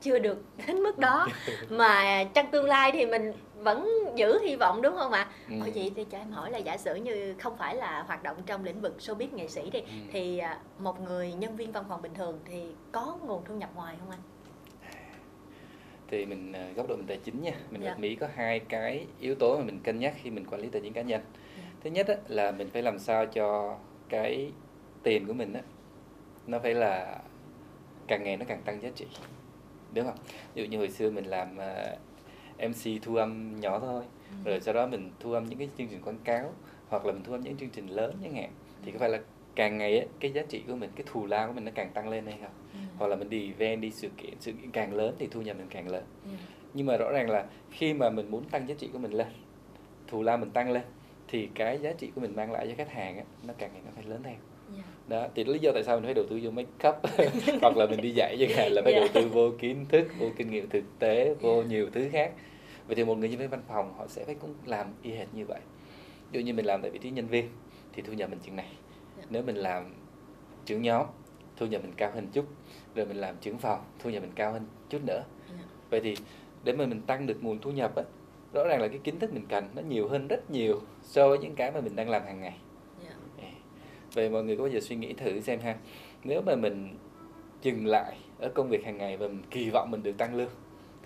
chưa 0.00 0.18
được 0.18 0.42
đến 0.66 0.76
mức 0.82 0.98
đó 0.98 1.26
mà 1.70 2.24
trong 2.34 2.46
tương 2.50 2.64
lai 2.64 2.92
thì 2.92 3.06
mình 3.06 3.32
vẫn 3.56 3.88
giữ 4.16 4.38
hy 4.42 4.56
vọng 4.56 4.82
đúng 4.82 4.96
không 4.96 5.12
ạ? 5.12 5.28
Ừ. 5.48 5.54
Vậy 5.74 5.92
thì 5.96 6.04
cho 6.10 6.18
em 6.18 6.30
hỏi 6.30 6.50
là 6.50 6.58
giả 6.58 6.76
sử 6.76 6.94
như 6.94 7.34
không 7.38 7.56
phải 7.56 7.76
là 7.76 8.02
hoạt 8.06 8.22
động 8.22 8.36
trong 8.46 8.64
lĩnh 8.64 8.80
vực 8.80 8.96
showbiz 8.98 9.28
nghệ 9.34 9.48
sĩ 9.48 9.70
đi 9.70 9.80
Ừ. 9.80 9.86
thì 10.12 10.38
à, 10.38 10.58
một 10.78 11.00
người 11.00 11.32
nhân 11.32 11.56
viên 11.56 11.72
văn 11.72 11.84
phòng 11.88 12.02
bình 12.02 12.14
thường 12.14 12.38
thì 12.44 12.62
có 12.92 13.18
nguồn 13.26 13.44
thu 13.44 13.54
nhập 13.54 13.70
ngoài 13.74 13.96
không 14.00 14.10
anh? 14.10 14.20
Thì 16.10 16.26
mình 16.26 16.52
ờ, 16.52 16.72
góc 16.76 16.88
độ 16.88 16.96
mình 16.96 17.06
tài 17.06 17.16
chính 17.24 17.42
nha. 17.42 17.52
Mình 17.70 17.82
Dạ. 17.82 17.94
mí 17.98 18.14
có 18.14 18.28
hai 18.34 18.60
cái 18.60 19.06
yếu 19.20 19.34
tố 19.34 19.58
mà 19.58 19.64
mình 19.64 19.80
cân 19.84 19.98
nhắc 19.98 20.14
khi 20.22 20.30
mình 20.30 20.44
quản 20.50 20.60
lý 20.60 20.68
tài 20.68 20.82
chính 20.82 20.92
cá 20.92 21.02
nhân. 21.02 21.20
Dạ. 21.58 21.64
thứ 21.84 21.90
nhất 21.90 22.06
á, 22.08 22.14
là 22.28 22.52
mình 22.52 22.68
phải 22.72 22.82
làm 22.82 22.98
sao 22.98 23.26
cho 23.26 23.76
cái 24.08 24.52
tiền 25.02 25.26
của 25.26 25.32
mình 25.32 25.52
á, 25.52 25.60
nó 26.46 26.58
phải 26.58 26.74
là 26.74 27.18
càng 28.06 28.22
ngày 28.24 28.36
nó 28.36 28.44
càng 28.48 28.62
tăng 28.64 28.82
giá 28.82 28.88
trị 28.94 29.06
đúng 29.94 30.04
không? 30.06 30.16
Ví 30.54 30.62
dụ 30.62 30.68
như 30.68 30.78
hồi 30.78 30.90
xưa 30.90 31.10
mình 31.10 31.24
làm 31.24 31.56
ờ, 31.56 31.96
MC 32.58 33.02
thu 33.02 33.14
âm 33.16 33.60
nhỏ 33.60 33.78
thôi 33.80 34.02
rồi 34.44 34.60
sau 34.60 34.74
đó 34.74 34.86
mình 34.86 35.10
thu 35.20 35.32
âm 35.32 35.44
những 35.44 35.58
cái 35.58 35.68
chương 35.78 35.86
trình 35.88 36.02
quảng 36.02 36.18
cáo 36.24 36.52
hoặc 36.88 37.06
là 37.06 37.12
mình 37.12 37.22
thu 37.24 37.32
âm 37.32 37.40
những 37.40 37.56
chương 37.56 37.70
trình 37.70 37.86
lớn 37.86 38.14
chẳng 38.22 38.34
hạn 38.34 38.50
thì 38.84 38.92
có 38.92 38.98
phải 38.98 39.08
là 39.08 39.18
càng 39.58 39.78
ngày 39.78 39.98
á, 39.98 40.04
cái 40.20 40.30
giá 40.32 40.42
trị 40.48 40.62
của 40.68 40.74
mình 40.76 40.90
cái 40.96 41.04
thù 41.12 41.26
lao 41.26 41.46
của 41.46 41.52
mình 41.52 41.64
nó 41.64 41.70
càng 41.74 41.90
tăng 41.94 42.08
lên 42.08 42.26
hay 42.26 42.38
không 42.42 42.50
Ừ. 42.72 42.78
hoặc 42.98 43.06
là 43.06 43.16
mình 43.16 43.30
đi 43.30 43.46
event 43.46 43.80
đi 43.80 43.90
sự 43.90 44.08
kiện 44.16 44.34
sự 44.40 44.52
kiện 44.52 44.70
càng 44.70 44.94
lớn 44.94 45.14
thì 45.18 45.26
thu 45.30 45.42
nhập 45.42 45.56
mình 45.56 45.66
càng 45.70 45.88
lớn 45.88 46.04
Ừ. 46.24 46.30
nhưng 46.74 46.86
mà 46.86 46.96
rõ 46.96 47.10
ràng 47.12 47.30
là 47.30 47.46
khi 47.70 47.94
mà 47.94 48.10
mình 48.10 48.30
muốn 48.30 48.44
tăng 48.44 48.68
giá 48.68 48.74
trị 48.78 48.88
của 48.92 48.98
mình 48.98 49.10
lên 49.12 49.26
thù 50.06 50.22
lao 50.22 50.36
mình 50.38 50.50
tăng 50.50 50.70
lên 50.70 50.82
thì 51.28 51.48
cái 51.54 51.78
giá 51.78 51.92
trị 51.98 52.10
của 52.14 52.20
mình 52.20 52.36
mang 52.36 52.52
lại 52.52 52.66
cho 52.68 52.74
khách 52.76 52.90
hàng 52.92 53.16
á, 53.16 53.24
nó 53.46 53.54
càng 53.58 53.70
ngày 53.72 53.82
nó 53.86 53.90
phải 53.94 54.04
lớn 54.04 54.20
theo 54.24 54.34
Dạ. 54.76 54.82
đó 55.08 55.28
thì 55.34 55.44
lý 55.44 55.58
do 55.58 55.70
tại 55.74 55.82
sao 55.84 55.96
mình 55.96 56.04
phải 56.04 56.14
đầu 56.14 56.24
tư 56.30 56.40
vô 56.42 56.50
make 56.50 56.88
up 56.88 56.94
hoặc 57.62 57.76
là 57.76 57.86
mình 57.86 58.00
đi 58.00 58.10
dạy 58.10 58.36
chẳng 58.40 58.50
hạn 58.56 58.72
là 58.72 58.82
phải 58.84 58.92
Dạ. 58.92 58.98
đầu 59.00 59.08
tư 59.14 59.28
vô 59.28 59.50
kiến 59.58 59.84
thức 59.88 60.06
vô 60.18 60.26
kinh 60.36 60.50
nghiệm 60.50 60.68
thực 60.68 60.84
tế 60.98 61.34
vô 61.40 61.62
Dạ. 61.62 61.68
nhiều 61.68 61.88
thứ 61.92 62.08
khác 62.12 62.32
vậy 62.86 62.96
thì 62.96 63.04
một 63.04 63.18
người 63.18 63.28
nhân 63.28 63.38
viên 63.38 63.50
văn 63.50 63.62
phòng 63.68 63.94
họ 63.98 64.06
sẽ 64.08 64.24
phải 64.24 64.34
cũng 64.34 64.54
làm 64.66 64.86
y 65.02 65.10
hệt 65.10 65.28
như 65.32 65.44
vậy 65.46 65.60
ví 66.32 66.40
dụ 66.40 66.46
như 66.46 66.54
mình 66.54 66.64
làm 66.64 66.82
tại 66.82 66.90
vị 66.90 66.98
trí 67.02 67.10
nhân 67.10 67.26
viên 67.26 67.48
thì 67.92 68.02
thu 68.02 68.12
nhập 68.12 68.30
mình 68.30 68.38
chừng 68.46 68.56
này. 68.56 68.66
Nếu 69.30 69.42
mình 69.42 69.56
làm 69.56 69.94
trưởng 70.66 70.82
nhóm 70.82 71.06
thu 71.56 71.66
nhập 71.66 71.82
mình 71.82 71.92
cao 71.96 72.10
hơn 72.14 72.26
chút 72.32 72.44
rồi 72.94 73.06
mình 73.06 73.16
làm 73.16 73.34
trưởng 73.40 73.58
phòng 73.58 73.80
thu 73.98 74.10
nhập 74.10 74.22
mình 74.22 74.32
cao 74.34 74.52
hơn 74.52 74.66
chút 74.90 75.04
nữa 75.06 75.22
Dạ. 75.48 75.64
vậy 75.90 76.00
thì 76.00 76.16
để 76.64 76.72
mà 76.72 76.86
mình 76.86 77.00
tăng 77.02 77.26
được 77.26 77.36
nguồn 77.44 77.58
thu 77.60 77.70
nhập 77.70 77.96
á 77.96 78.02
rõ 78.54 78.64
ràng 78.64 78.80
là 78.82 78.88
cái 78.88 78.98
kiến 78.98 79.18
thức 79.18 79.32
mình 79.32 79.46
cần 79.48 79.68
nó 79.74 79.82
nhiều 79.82 80.08
hơn 80.08 80.28
rất 80.28 80.50
nhiều 80.50 80.80
so 81.02 81.28
với 81.28 81.38
những 81.38 81.54
cái 81.54 81.72
mà 81.72 81.80
mình 81.80 81.96
đang 81.96 82.08
làm 82.10 82.22
hàng 82.22 82.40
ngày 82.40 82.56
Dạ. 83.04 83.10
À, 83.42 83.50
vậy 84.14 84.30
mọi 84.30 84.44
người 84.44 84.56
có 84.56 84.62
bao 84.62 84.70
giờ 84.70 84.80
suy 84.80 84.96
nghĩ 84.96 85.12
thử 85.12 85.40
xem 85.40 85.60
ha 85.60 85.76
nếu 86.24 86.42
mà 86.42 86.54
mình 86.56 86.96
dừng 87.62 87.86
lại 87.86 88.16
ở 88.38 88.48
công 88.48 88.68
việc 88.68 88.84
hàng 88.84 88.98
ngày 88.98 89.16
và 89.16 89.28
mình 89.28 89.42
kỳ 89.50 89.70
vọng 89.70 89.90
mình 89.90 90.02
được 90.02 90.18
tăng 90.18 90.34
lương 90.34 90.50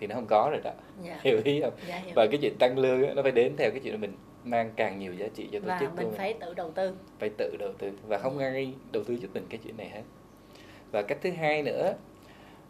thì 0.01 0.07
nó 0.07 0.15
không 0.15 0.27
có 0.27 0.49
rồi 0.53 0.61
đó 0.65 0.73
Dạ. 1.05 1.19
hiểu 1.23 1.41
ý 1.45 1.61
không 1.61 1.73
Dạ 1.89 1.97
hiểu. 1.99 2.13
và 2.17 2.27
cái 2.31 2.39
chuyện 2.43 2.57
tăng 2.59 2.79
lương 2.79 3.07
á, 3.09 3.15
nó 3.15 3.23
phải 3.23 3.33
đến 3.33 3.55
theo 3.57 3.71
cái 3.71 3.81
chuyện 3.81 3.93
là 3.93 3.99
mình 4.01 4.13
mang 4.45 4.71
càng 4.77 4.99
nhiều 4.99 5.15
giá 5.15 5.27
trị 5.35 5.49
cho 5.53 5.61
tổ 5.61 5.67
Và 5.67 5.79
chức 5.81 5.97
mình 5.97 6.07
mình 6.07 6.15
phải 6.17 6.35
tự 6.35 6.55
đầu 6.55 6.71
tư. 6.71 6.93
phải 7.19 7.29
tự 7.39 7.57
đầu 7.59 7.73
tư 7.79 7.91
và 8.09 8.19
không 8.19 8.39
ai 8.39 8.73
đầu 8.93 9.05
tư 9.05 9.15
giúp 9.15 9.29
mình 9.35 9.47
cái 9.49 9.61
chuyện 9.65 9.77
này 9.77 9.89
hết. 9.89 10.03
Và 10.91 11.03
cách 11.03 11.19
thứ 11.23 11.31
hai 11.31 11.63
nữa 11.63 11.95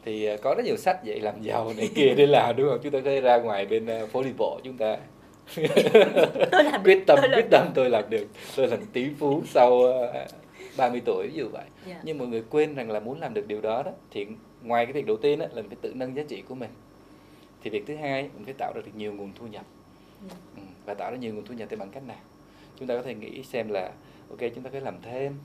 thì 0.04 0.24
à, 0.24 0.36
có 0.42 0.54
rất 0.56 0.64
nhiều 0.64 0.76
sách 0.76 1.04
dạy 1.04 1.20
làm 1.20 1.42
giàu 1.42 1.72
này 1.76 1.88
kia 1.94 2.14
để 2.16 2.26
làm 2.26 2.56
đúng 2.56 2.68
không? 2.70 2.78
Chúng 2.82 2.92
ta 2.92 2.98
có 2.98 3.04
thể 3.10 3.20
ra 3.20 3.36
ngoài 3.38 3.66
bên 3.66 3.86
à, 3.86 4.06
phố 4.12 4.22
đi 4.22 4.30
bộ 4.38 4.60
chúng 4.64 4.76
ta. 4.78 4.96
Tôi 6.52 6.64
làm 6.64 6.82
quyết 6.84 7.06
tâm 7.06 7.18
tôi 7.22 7.28
làm 7.30 7.38
quyết 7.38 7.48
tâm 7.50 7.68
tôi 7.74 7.90
làm 7.90 8.10
được. 8.10 8.26
Tôi 8.56 8.66
làm 8.66 8.80
tỷ 8.92 9.08
phú 9.18 9.42
sau 9.46 9.92
à, 10.14 10.26
30 10.76 11.02
tuổi 11.04 11.26
ví 11.26 11.38
dụ 11.38 11.48
vậy. 11.48 11.64
Dạ. 11.86 12.00
nhưng 12.02 12.18
mọi 12.18 12.28
người 12.28 12.42
quên 12.50 12.74
rằng 12.74 12.90
là 12.90 13.00
muốn 13.00 13.20
làm 13.20 13.34
được 13.34 13.46
điều 13.46 13.60
đó 13.60 13.82
đó 13.82 13.90
thì 14.10 14.26
ngoài 14.62 14.86
cái 14.86 14.92
việc 14.92 15.06
đầu 15.06 15.16
tiên 15.16 15.38
đó 15.38 15.46
là 15.52 15.62
mình 15.62 15.68
phải 15.68 15.78
tự 15.80 15.92
nâng 15.94 16.16
giá 16.16 16.22
trị 16.28 16.42
của 16.48 16.54
mình. 16.54 16.70
Thì 17.62 17.70
việc 17.70 17.84
thứ 17.86 17.96
hai 17.96 18.22
mình 18.22 18.44
phải 18.44 18.54
tạo 18.58 18.72
ra 18.74 18.80
được 18.84 18.90
nhiều 18.96 19.12
nguồn 19.12 19.32
thu 19.38 19.46
nhập. 19.46 19.64
Ừ. 20.56 20.62
và 20.86 20.94
tạo 20.94 21.10
ra 21.10 21.16
nhiều 21.16 21.34
nguồn 21.34 21.44
thu 21.44 21.54
nhập 21.54 21.68
thì 21.70 21.76
bằng 21.76 21.90
cách 21.90 22.02
nào. 22.06 22.20
Chúng 22.78 22.88
ta 22.88 22.96
có 22.96 23.02
thể 23.02 23.14
nghĩ 23.14 23.42
xem 23.42 23.68
là 23.68 23.92
ok 24.30 24.38
chúng 24.54 24.64
ta 24.64 24.70
có 24.70 24.72
thể 24.72 24.80
làm 24.80 24.96
thêm 25.02 25.38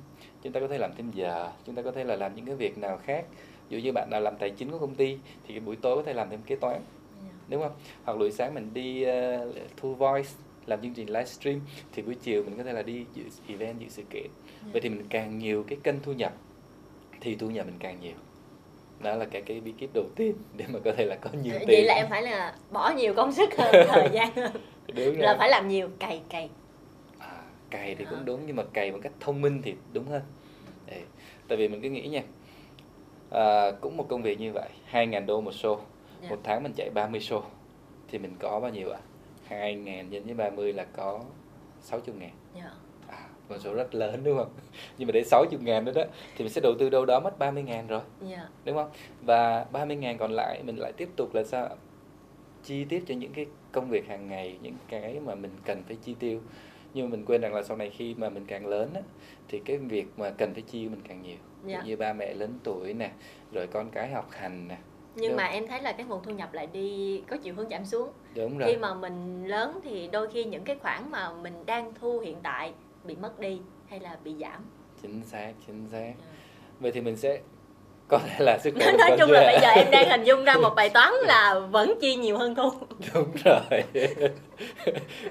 chúng 0.44 0.54
ta 0.54 0.60
có 0.60 0.68
thể 0.68 0.78
làm 0.78 0.92
thêm 0.98 1.12
giờ 1.12 1.52
chúng 1.66 1.76
ta 1.76 1.82
có 1.82 1.92
thể 1.92 2.04
là 2.04 2.16
làm 2.16 2.36
những 2.36 2.46
cái 2.46 2.56
việc 2.56 2.78
nào 2.78 2.98
khác. 2.98 3.26
Ví 3.70 3.78
dụ 3.78 3.84
như 3.84 3.92
bạn 3.94 4.10
nào 4.12 4.22
làm 4.22 4.38
tài 4.40 4.50
chính 4.50 4.72
của 4.72 4.80
công 4.80 4.96
ty 4.96 5.18
thì 5.48 5.54
cái 5.54 5.60
buổi 5.60 5.76
tối 5.76 5.96
có 5.96 6.04
thể 6.04 6.14
làm 6.14 6.30
thêm 6.30 6.40
kế 6.46 6.56
toán 6.56 6.82
Dạ. 7.24 7.30
đúng 7.50 7.62
không? 7.62 7.72
Hoặc 8.04 8.18
buổi 8.18 8.32
sáng 8.32 8.54
mình 8.54 8.74
đi 8.74 9.04
ờ, 9.04 9.52
thu 9.78 9.96
voice 9.96 10.30
làm 10.66 10.82
chương 10.82 10.94
trình 10.94 11.08
livestream 11.08 11.62
thì 11.92 12.02
buổi 12.02 12.16
chiều 12.16 12.44
mình 12.44 12.58
có 12.58 12.64
thể 12.64 12.74
là 12.74 12.82
đi 12.82 13.06
dự 13.14 13.24
event 13.48 13.80
dự 13.80 13.88
sự 13.90 14.04
kiện. 14.10 14.28
Vậy 14.72 14.82
thì 14.82 14.90
mình 14.90 15.06
càng 15.10 15.40
nhiều 15.40 15.64
cái 15.68 15.78
kênh 15.84 15.96
thu 16.04 16.14
nhập 16.14 16.34
thì 17.22 17.36
thu 17.36 17.50
nhập 17.50 17.66
mình 17.66 17.76
càng 17.80 18.00
nhiều 18.02 18.16
đó 19.00 19.16
là 19.16 19.26
cái 19.26 19.42
cái 19.42 19.60
bí 19.62 19.72
kíp 19.78 19.90
đầu 19.94 20.06
tiên 20.16 20.36
để 20.58 20.66
mà 20.70 20.80
có 20.86 20.92
thể 20.98 21.06
là 21.06 21.16
có 21.16 21.30
nhiều 21.44 21.54
Vậy 21.54 21.66
tiền 21.68 21.86
là 21.86 21.94
em 21.94 22.08
phải 22.10 22.22
là 22.22 22.56
bỏ 22.72 22.90
nhiều 22.98 23.14
công 23.14 23.32
sức 23.32 23.50
hơn 23.58 23.86
thời 23.90 24.10
gian 24.14 24.36
hơn. 24.36 24.52
đúng 24.96 25.20
là 25.20 25.28
rồi. 25.28 25.36
phải 25.38 25.50
làm 25.50 25.68
nhiều 25.68 25.90
cày 26.00 26.22
cày. 26.30 26.50
à, 27.20 27.42
cày 27.70 27.96
thì 27.96 28.06
cũng 28.10 28.26
đúng 28.26 28.42
nhưng 28.48 28.56
mà 28.56 28.64
cày 28.74 28.92
một 28.92 29.00
cách 29.04 29.12
thông 29.20 29.42
minh 29.42 29.62
thì 29.64 29.76
đúng 29.94 30.06
hơn 30.08 30.22
Đấy. 30.88 31.02
tại 31.48 31.58
vì 31.58 31.68
mình 31.68 31.82
cứ 31.82 31.90
nghĩ 31.90 32.08
nha 32.08 32.22
à, 33.32 33.72
cũng 33.82 33.98
một 33.98 34.06
công 34.10 34.22
việc 34.22 34.40
như 34.40 34.52
vậy 34.54 34.70
2.000 34.92 35.26
đô 35.26 35.42
một 35.42 35.52
show 35.54 35.80
Dạ. 36.22 36.30
một 36.30 36.38
tháng 36.44 36.64
mình 36.64 36.74
chạy 36.76 36.90
30 36.90 37.20
show 37.20 37.42
thì 38.12 38.18
mình 38.18 38.36
có 38.40 38.60
bao 38.60 38.72
nhiêu 38.72 38.92
ạ 38.92 39.00
à? 39.50 39.58
2.000 39.58 40.10
nhân 40.10 40.24
với 40.26 40.34
30 40.34 40.74
là 40.74 40.84
có 40.96 41.20
60 41.82 42.16
ngàn 42.20 42.32
Dạ. 42.56 42.72
Con 43.50 43.60
số 43.60 43.74
rất 43.74 43.96
lớn 43.96 44.22
đúng 44.24 44.38
không 44.38 44.50
nhưng 44.98 45.08
mà 45.08 45.12
để 45.12 45.24
60 45.24 45.60
ngàn 45.62 45.86
đó 45.86 45.92
đó 45.96 46.04
thì 46.36 46.44
mình 46.44 46.50
sẽ 46.54 46.62
đầu 46.62 46.74
tư 46.80 46.90
đâu 46.90 47.06
đó 47.06 47.20
mất 47.20 47.40
30 47.40 47.64
ngàn 47.64 47.88
rồi 47.88 48.02
Dạ. 48.30 48.48
đúng 48.66 48.76
không 48.76 48.90
và 49.26 49.66
30 49.72 49.96
ngàn 49.98 50.18
còn 50.18 50.32
lại 50.32 50.62
mình 50.64 50.76
lại 50.80 50.92
tiếp 50.98 51.10
tục 51.16 51.34
là 51.36 51.44
sao 51.44 51.70
chi 52.64 52.86
tiếp 52.90 53.04
cho 53.08 53.16
những 53.16 53.34
cái 53.34 53.46
công 53.72 53.90
việc 53.90 54.08
hàng 54.08 54.28
ngày 54.30 54.58
những 54.62 54.76
cái 54.90 55.20
mà 55.26 55.36
mình 55.36 55.52
cần 55.66 55.84
phải 55.88 55.98
chi 56.04 56.16
tiêu 56.20 56.40
nhưng 56.94 57.06
mà 57.10 57.12
mình 57.12 57.26
quên 57.26 57.42
rằng 57.42 57.54
là 57.54 57.64
sau 57.64 57.78
này 57.78 57.90
khi 57.90 58.16
mà 58.18 58.30
mình 58.30 58.46
càng 58.48 58.66
lớn 58.68 58.90
á, 58.94 59.02
thì 59.48 59.62
cái 59.66 59.78
việc 59.78 60.06
mà 60.18 60.30
cần 60.30 60.54
phải 60.54 60.62
chi 60.72 60.90
mình 60.90 61.02
càng 61.08 61.22
nhiều 61.22 61.38
dụ 61.66 61.70
Dạ. 61.72 61.82
như 61.86 61.98
ba 61.98 62.14
mẹ 62.14 62.34
lớn 62.34 62.60
tuổi 62.64 62.94
nè 62.94 63.12
rồi 63.54 63.68
con 63.68 63.90
cái 63.90 64.10
học 64.10 64.28
hành 64.32 64.68
nè 64.68 64.78
Nhưng 65.16 65.30
Đúng. 65.30 65.38
mà 65.38 65.46
em 65.46 65.68
thấy 65.68 65.82
là 65.82 65.92
cái 65.92 66.06
nguồn 66.06 66.24
thu 66.24 66.32
nhập 66.32 66.54
lại 66.54 66.68
đi 66.68 67.22
có 67.30 67.38
chiều 67.38 67.54
hướng 67.56 67.70
giảm 67.70 67.86
xuống. 67.86 68.10
đúng 68.36 68.58
rồi 68.58 68.72
Khi 68.72 68.78
mà 68.78 68.94
mình 68.94 69.48
lớn 69.48 69.80
thì 69.84 70.10
đôi 70.12 70.28
khi 70.30 70.44
những 70.44 70.64
cái 70.64 70.76
khoản 70.76 71.12
mà 71.12 71.34
mình 71.34 71.54
đang 71.66 71.94
thu 71.94 72.20
hiện 72.20 72.38
tại 72.44 72.74
bị 73.04 73.16
mất 73.16 73.40
đi 73.40 73.60
hay 73.90 74.00
là 74.00 74.18
bị 74.24 74.34
giảm. 74.40 74.66
chính 75.02 75.22
xác 75.26 75.52
chính 75.68 75.88
xác 75.92 76.14
Dạ. 76.20 76.26
vậy 76.80 76.92
thì 76.92 77.02
mình 77.02 77.16
sẽ 77.18 77.40
có 78.08 78.18
thể 78.20 78.36
là 78.40 78.58
sức 78.58 78.74
khỏe 78.76 78.92
Nói 78.98 79.18
chung 79.20 79.32
là 79.32 79.42
bây 79.46 79.60
giờ 79.62 79.68
em 79.70 79.92
đang 79.92 80.10
hình 80.10 80.24
dung 80.24 80.44
ra 80.44 80.56
một 80.58 80.74
bài 80.76 80.90
toán 80.90 81.14
là 81.28 81.60
vẫn 81.72 81.94
chi 82.02 82.16
nhiều 82.16 82.38
hơn 82.38 82.56
thu. 82.56 82.70
đúng 83.14 83.32
rồi 83.46 83.84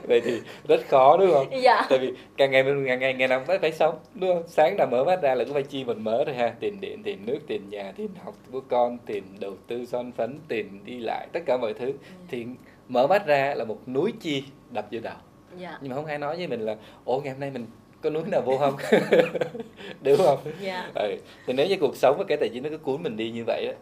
vậy 0.09 0.21
thì 0.25 0.41
rất 0.69 0.81
khó 0.89 1.17
đúng 1.17 1.31
không 1.33 1.47
Dạ. 1.63 1.87
tại 1.91 1.99
vì 1.99 2.13
càng 2.37 2.51
ngày 2.51 2.63
mình 2.65 2.85
càng 2.89 2.99
ngày 3.01 3.15
ngày 3.15 3.29
nào 3.29 3.39
cũng 3.39 3.47
phải 3.47 3.59
phải 3.59 3.73
sống 3.73 3.99
đúng 4.15 4.35
không 4.35 4.43
sáng 4.49 4.77
nào 4.77 4.87
mở 4.91 5.05
mắt 5.05 5.23
ra 5.23 5.35
là 5.35 5.45
cũng 5.45 5.55
phải 5.55 5.63
chi 5.63 5.85
mình 5.85 6.05
mở 6.05 6.25
rồi 6.25 6.35
ha 6.35 6.55
tiền 6.61 6.81
điện 6.81 7.03
tiền 7.03 7.27
nước 7.27 7.39
tiền 7.47 7.69
nhà 7.69 7.93
tiền 7.97 8.09
học 8.25 8.35
của 8.53 8.61
con 8.69 8.99
tiền 9.07 9.25
đầu 9.41 9.57
tư 9.67 9.87
son 9.87 10.13
phấn 10.13 10.39
tiền 10.49 10.81
đi 10.85 10.99
lại 10.99 11.27
tất 11.33 11.41
cả 11.47 11.57
mọi 11.57 11.75
thứ 11.75 11.93
thì 12.29 12.47
mở 12.89 13.07
mắt 13.07 13.27
ra 13.27 13.55
là 13.57 13.65
một 13.65 13.89
núi 13.89 14.13
chi 14.21 14.45
đập 14.71 14.87
vô 14.91 15.01
đầu 15.03 15.15
Dạ. 15.59 15.79
nhưng 15.81 15.91
mà 15.91 15.97
không 15.97 16.07
ai 16.07 16.19
nói 16.19 16.37
với 16.37 16.47
mình 16.47 16.61
là 16.61 16.77
ủa 17.05 17.21
ngày 17.21 17.33
hôm 17.33 17.41
nay 17.41 17.51
mình 17.51 17.67
có 18.03 18.11
núi 18.11 18.23
nào 18.31 18.43
vô 18.43 18.59
không 18.59 18.77
đúng 20.03 20.17
không 20.17 20.39
Dạ. 20.61 20.91
ừ. 20.95 21.17
thì 21.47 21.53
nếu 21.53 21.67
như 21.67 21.77
cuộc 21.81 21.97
sống 21.97 22.17
và 22.19 22.25
cái 22.29 22.37
tài 22.41 22.49
chính 22.53 22.63
nó 22.63 22.69
cứ 22.71 22.79
cuốn 22.79 23.03
mình 23.03 23.17
đi 23.17 23.31
như 23.31 23.45
vậy 23.47 23.67
á 23.67 23.75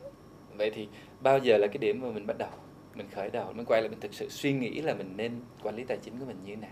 vậy 0.58 0.70
thì 0.74 0.88
bao 1.20 1.38
giờ 1.38 1.56
là 1.58 1.66
cái 1.66 1.78
điểm 1.78 2.00
mà 2.02 2.08
mình 2.10 2.26
bắt 2.26 2.38
đầu 2.38 2.48
mình 2.94 3.06
khởi 3.14 3.30
đầu 3.30 3.52
mình 3.52 3.66
quay 3.66 3.80
lại 3.82 3.88
mình 3.90 4.00
thực 4.00 4.14
sự 4.14 4.28
suy 4.28 4.52
nghĩ 4.52 4.80
là 4.80 4.94
mình 4.94 5.12
nên 5.16 5.32
quản 5.62 5.76
lý 5.76 5.84
tài 5.84 5.96
chính 6.02 6.18
của 6.18 6.24
mình 6.26 6.36
như 6.44 6.54
thế 6.54 6.60
nào 6.60 6.70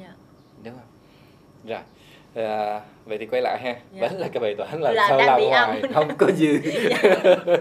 dạ 0.00 0.14
đúng 0.64 0.74
không 0.74 0.86
rồi 1.68 1.80
à, 2.34 2.80
vậy 3.04 3.18
thì 3.18 3.26
quay 3.26 3.42
lại 3.42 3.58
ha 3.62 3.76
Dạ. 3.92 4.00
vẫn 4.00 4.18
là 4.20 4.28
cái 4.32 4.40
bài 4.40 4.54
toán 4.58 4.80
là, 4.80 4.92
Là 4.92 5.06
sao 5.08 5.18
làm 5.18 5.40
bị 5.40 5.46
âm. 5.46 5.68
hoài 5.70 5.82
không 5.94 6.16
có 6.18 6.26
dư 6.36 6.58
Dạ. 6.90 6.96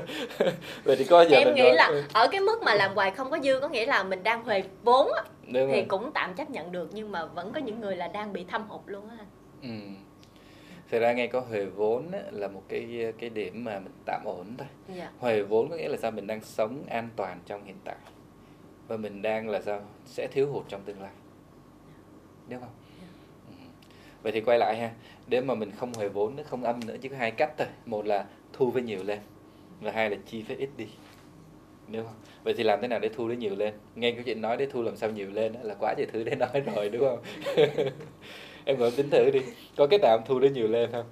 vậy 0.83 0.95
thì 0.95 1.03
có 1.09 1.21
giờ 1.25 1.37
em 1.37 1.55
nghĩ 1.55 1.61
nói- 1.61 1.73
là 1.75 1.91
ở 2.13 2.27
cái 2.31 2.41
mức 2.41 2.61
mà 2.63 2.75
làm 2.75 2.95
hoài 2.95 3.11
không 3.11 3.31
có 3.31 3.39
dư 3.43 3.59
có 3.59 3.67
nghĩa 3.69 3.85
là 3.85 4.03
mình 4.03 4.23
đang 4.23 4.43
huề 4.43 4.63
vốn 4.83 5.07
thì 5.47 5.53
rồi. 5.53 5.85
cũng 5.87 6.11
tạm 6.13 6.33
chấp 6.33 6.49
nhận 6.49 6.71
được 6.71 6.89
nhưng 6.93 7.11
mà 7.11 7.25
vẫn 7.25 7.51
có 7.53 7.59
những 7.59 7.81
người 7.81 7.95
là 7.95 8.07
đang 8.07 8.33
bị 8.33 8.43
thâm 8.43 8.67
hụt 8.67 8.81
luôn 8.85 9.09
á 9.09 9.15
anh. 9.19 9.27
Ừ. 9.61 9.87
Thật 10.91 10.99
ra 10.99 11.13
nghe 11.13 11.27
có 11.27 11.39
huề 11.39 11.65
vốn 11.65 12.11
á, 12.11 12.19
là 12.31 12.47
một 12.47 12.61
cái 12.69 13.13
cái 13.19 13.29
điểm 13.29 13.63
mà 13.63 13.79
mình 13.79 13.91
tạm 14.05 14.21
ổn 14.25 14.45
thôi. 14.57 14.67
dạ 14.97 15.09
Huề 15.19 15.41
vốn 15.41 15.69
có 15.69 15.75
nghĩa 15.75 15.87
là 15.89 15.97
sao 15.97 16.11
mình 16.11 16.27
đang 16.27 16.41
sống 16.41 16.83
an 16.89 17.09
toàn 17.15 17.39
trong 17.45 17.63
hiện 17.65 17.75
tại 17.85 17.95
và 18.87 18.97
mình 18.97 19.21
đang 19.21 19.49
là 19.49 19.61
sao 19.61 19.81
sẽ 20.05 20.27
thiếu 20.31 20.47
hụt 20.51 20.63
trong 20.69 20.81
tương 20.81 21.01
lai. 21.01 21.11
Đúng 22.49 22.59
không? 22.59 22.69
Vậy 24.23 24.31
thì 24.31 24.41
quay 24.41 24.59
lại 24.59 24.77
ha, 24.77 24.91
để 25.27 25.41
mà 25.41 25.55
mình 25.55 25.71
không 25.77 25.93
hề 25.93 26.07
vốn 26.07 26.35
nó 26.35 26.43
không 26.43 26.63
âm 26.63 26.79
nữa 26.85 26.95
chỉ 27.01 27.09
có 27.09 27.15
hai 27.17 27.31
cách 27.31 27.53
thôi. 27.57 27.67
Một 27.85 28.05
là 28.05 28.25
thu 28.53 28.71
với 28.71 28.83
nhiều 28.83 29.03
lên 29.03 29.19
và 29.81 29.91
hai 29.91 30.09
là 30.09 30.17
chi 30.25 30.43
với 30.47 30.57
ít 30.57 30.69
đi. 30.77 30.87
Đúng 31.87 32.05
không? 32.05 32.15
Vậy 32.43 32.53
thì 32.57 32.63
làm 32.63 32.81
thế 32.81 32.87
nào 32.87 32.99
để 32.99 33.09
thu 33.09 33.27
nó 33.27 33.33
nhiều 33.33 33.55
lên? 33.55 33.73
Nghe 33.95 34.11
câu 34.11 34.21
chuyện 34.25 34.41
nói 34.41 34.57
để 34.57 34.65
thu 34.65 34.81
làm 34.81 34.97
sao 34.97 35.09
nhiều 35.09 35.31
lên 35.31 35.53
là 35.61 35.75
quá 35.79 35.93
trời 35.97 36.07
thứ 36.13 36.23
để 36.23 36.35
nói 36.35 36.61
rồi 36.75 36.89
đúng 36.89 37.01
không? 37.01 37.19
em 38.65 38.77
gọi 38.77 38.91
tính 38.91 39.09
thử 39.09 39.29
đi, 39.33 39.39
có 39.77 39.87
cái 39.87 39.99
nào 39.99 40.19
thu 40.25 40.39
nó 40.39 40.47
nhiều 40.47 40.67
lên 40.67 40.91
không? 40.91 41.05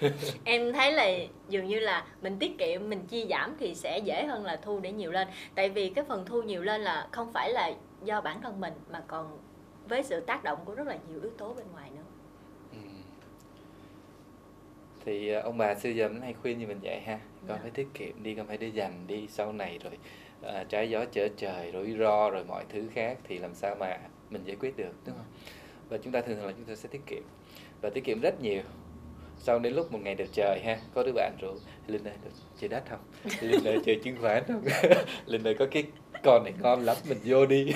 em 0.44 0.72
thấy 0.72 0.92
là 0.92 1.10
dường 1.48 1.66
như 1.66 1.80
là 1.80 2.06
mình 2.22 2.36
tiết 2.38 2.58
kiệm 2.58 2.90
mình 2.90 3.06
chia 3.06 3.26
giảm 3.30 3.56
thì 3.60 3.74
sẽ 3.74 3.98
dễ 3.98 4.24
hơn 4.24 4.44
là 4.44 4.56
thu 4.56 4.80
để 4.80 4.92
nhiều 4.92 5.10
lên 5.10 5.28
tại 5.54 5.68
vì 5.68 5.88
cái 5.88 6.04
phần 6.08 6.24
thu 6.26 6.42
nhiều 6.42 6.62
lên 6.62 6.80
là 6.80 7.08
không 7.12 7.32
phải 7.32 7.52
là 7.52 7.72
do 8.04 8.20
bản 8.20 8.40
thân 8.42 8.60
mình 8.60 8.72
mà 8.90 9.02
còn 9.06 9.38
với 9.88 10.02
sự 10.02 10.20
tác 10.20 10.44
động 10.44 10.58
của 10.64 10.74
rất 10.74 10.86
là 10.86 10.98
nhiều 11.08 11.20
yếu 11.22 11.30
tố 11.38 11.54
bên 11.54 11.66
ngoài 11.72 11.90
nữa 11.96 12.02
Ừ. 12.72 12.78
Thì 15.08 15.28
ờ, 15.28 15.40
ông 15.40 15.58
bà 15.58 15.74
xưa 15.74 15.88
giờ 15.90 16.08
vẫn 16.08 16.20
hay 16.20 16.34
khuyên 16.42 16.58
như 16.58 16.66
mình 16.66 16.78
vậy 16.82 17.00
ha. 17.00 17.18
Con 17.48 17.56
Dạ. 17.56 17.58
phải 17.62 17.70
tiết 17.70 17.86
kiệm 17.94 18.22
đi, 18.22 18.34
con 18.34 18.46
phải 18.46 18.56
đi 18.56 18.70
dành 18.70 19.04
đi 19.06 19.26
Sau 19.28 19.52
này 19.52 19.78
rồi 19.84 19.92
à, 20.42 20.64
trái 20.68 20.90
gió 20.90 21.04
trở 21.12 21.28
trời, 21.36 21.70
rủi 21.72 21.96
ro 21.98 22.30
rồi 22.30 22.44
mọi 22.44 22.64
thứ 22.68 22.82
khác 22.94 23.18
Thì 23.28 23.38
làm 23.38 23.54
sao 23.54 23.74
mà 23.80 23.98
mình 24.30 24.42
giải 24.44 24.56
quyết 24.60 24.76
được 24.76 24.92
đúng 25.06 25.16
không? 25.16 25.26
Và 25.88 25.98
chúng 25.98 26.12
ta 26.12 26.20
thường 26.20 26.36
thường 26.36 26.46
là 26.46 26.52
chúng 26.52 26.64
ta 26.64 26.74
sẽ 26.74 26.88
tiết 26.92 27.00
kiệm. 27.06 27.22
Và 27.80 27.90
tiết 27.90 28.04
kiệm 28.04 28.20
rất 28.20 28.40
nhiều. 28.42 28.62
Sau 29.38 29.58
đến 29.58 29.74
lúc 29.74 29.92
một 29.92 29.98
ngày 30.02 30.14
đẹp 30.14 30.28
trời 30.32 30.60
ha 30.64 30.78
có 30.94 31.02
đứa 31.02 31.12
bạn 31.12 31.32
rủ 31.40 31.54
linh 31.86 32.04
ơi 32.04 32.14
được 32.24 32.30
chơi 32.60 32.68
đất 32.68 32.82
không? 32.90 33.00
Linh 33.40 33.64
ơi 33.64 33.78
chơi 33.84 34.00
chứng 34.04 34.16
khoán 34.20 34.42
không? 34.48 34.62
Linh 35.26 35.46
ơi 35.46 35.54
có 35.58 35.66
cái 35.70 35.84
con 36.24 36.44
này 36.44 36.52
ngon 36.62 36.82
lắm 36.82 36.96
mình 37.08 37.18
vô 37.24 37.46
đi. 37.46 37.72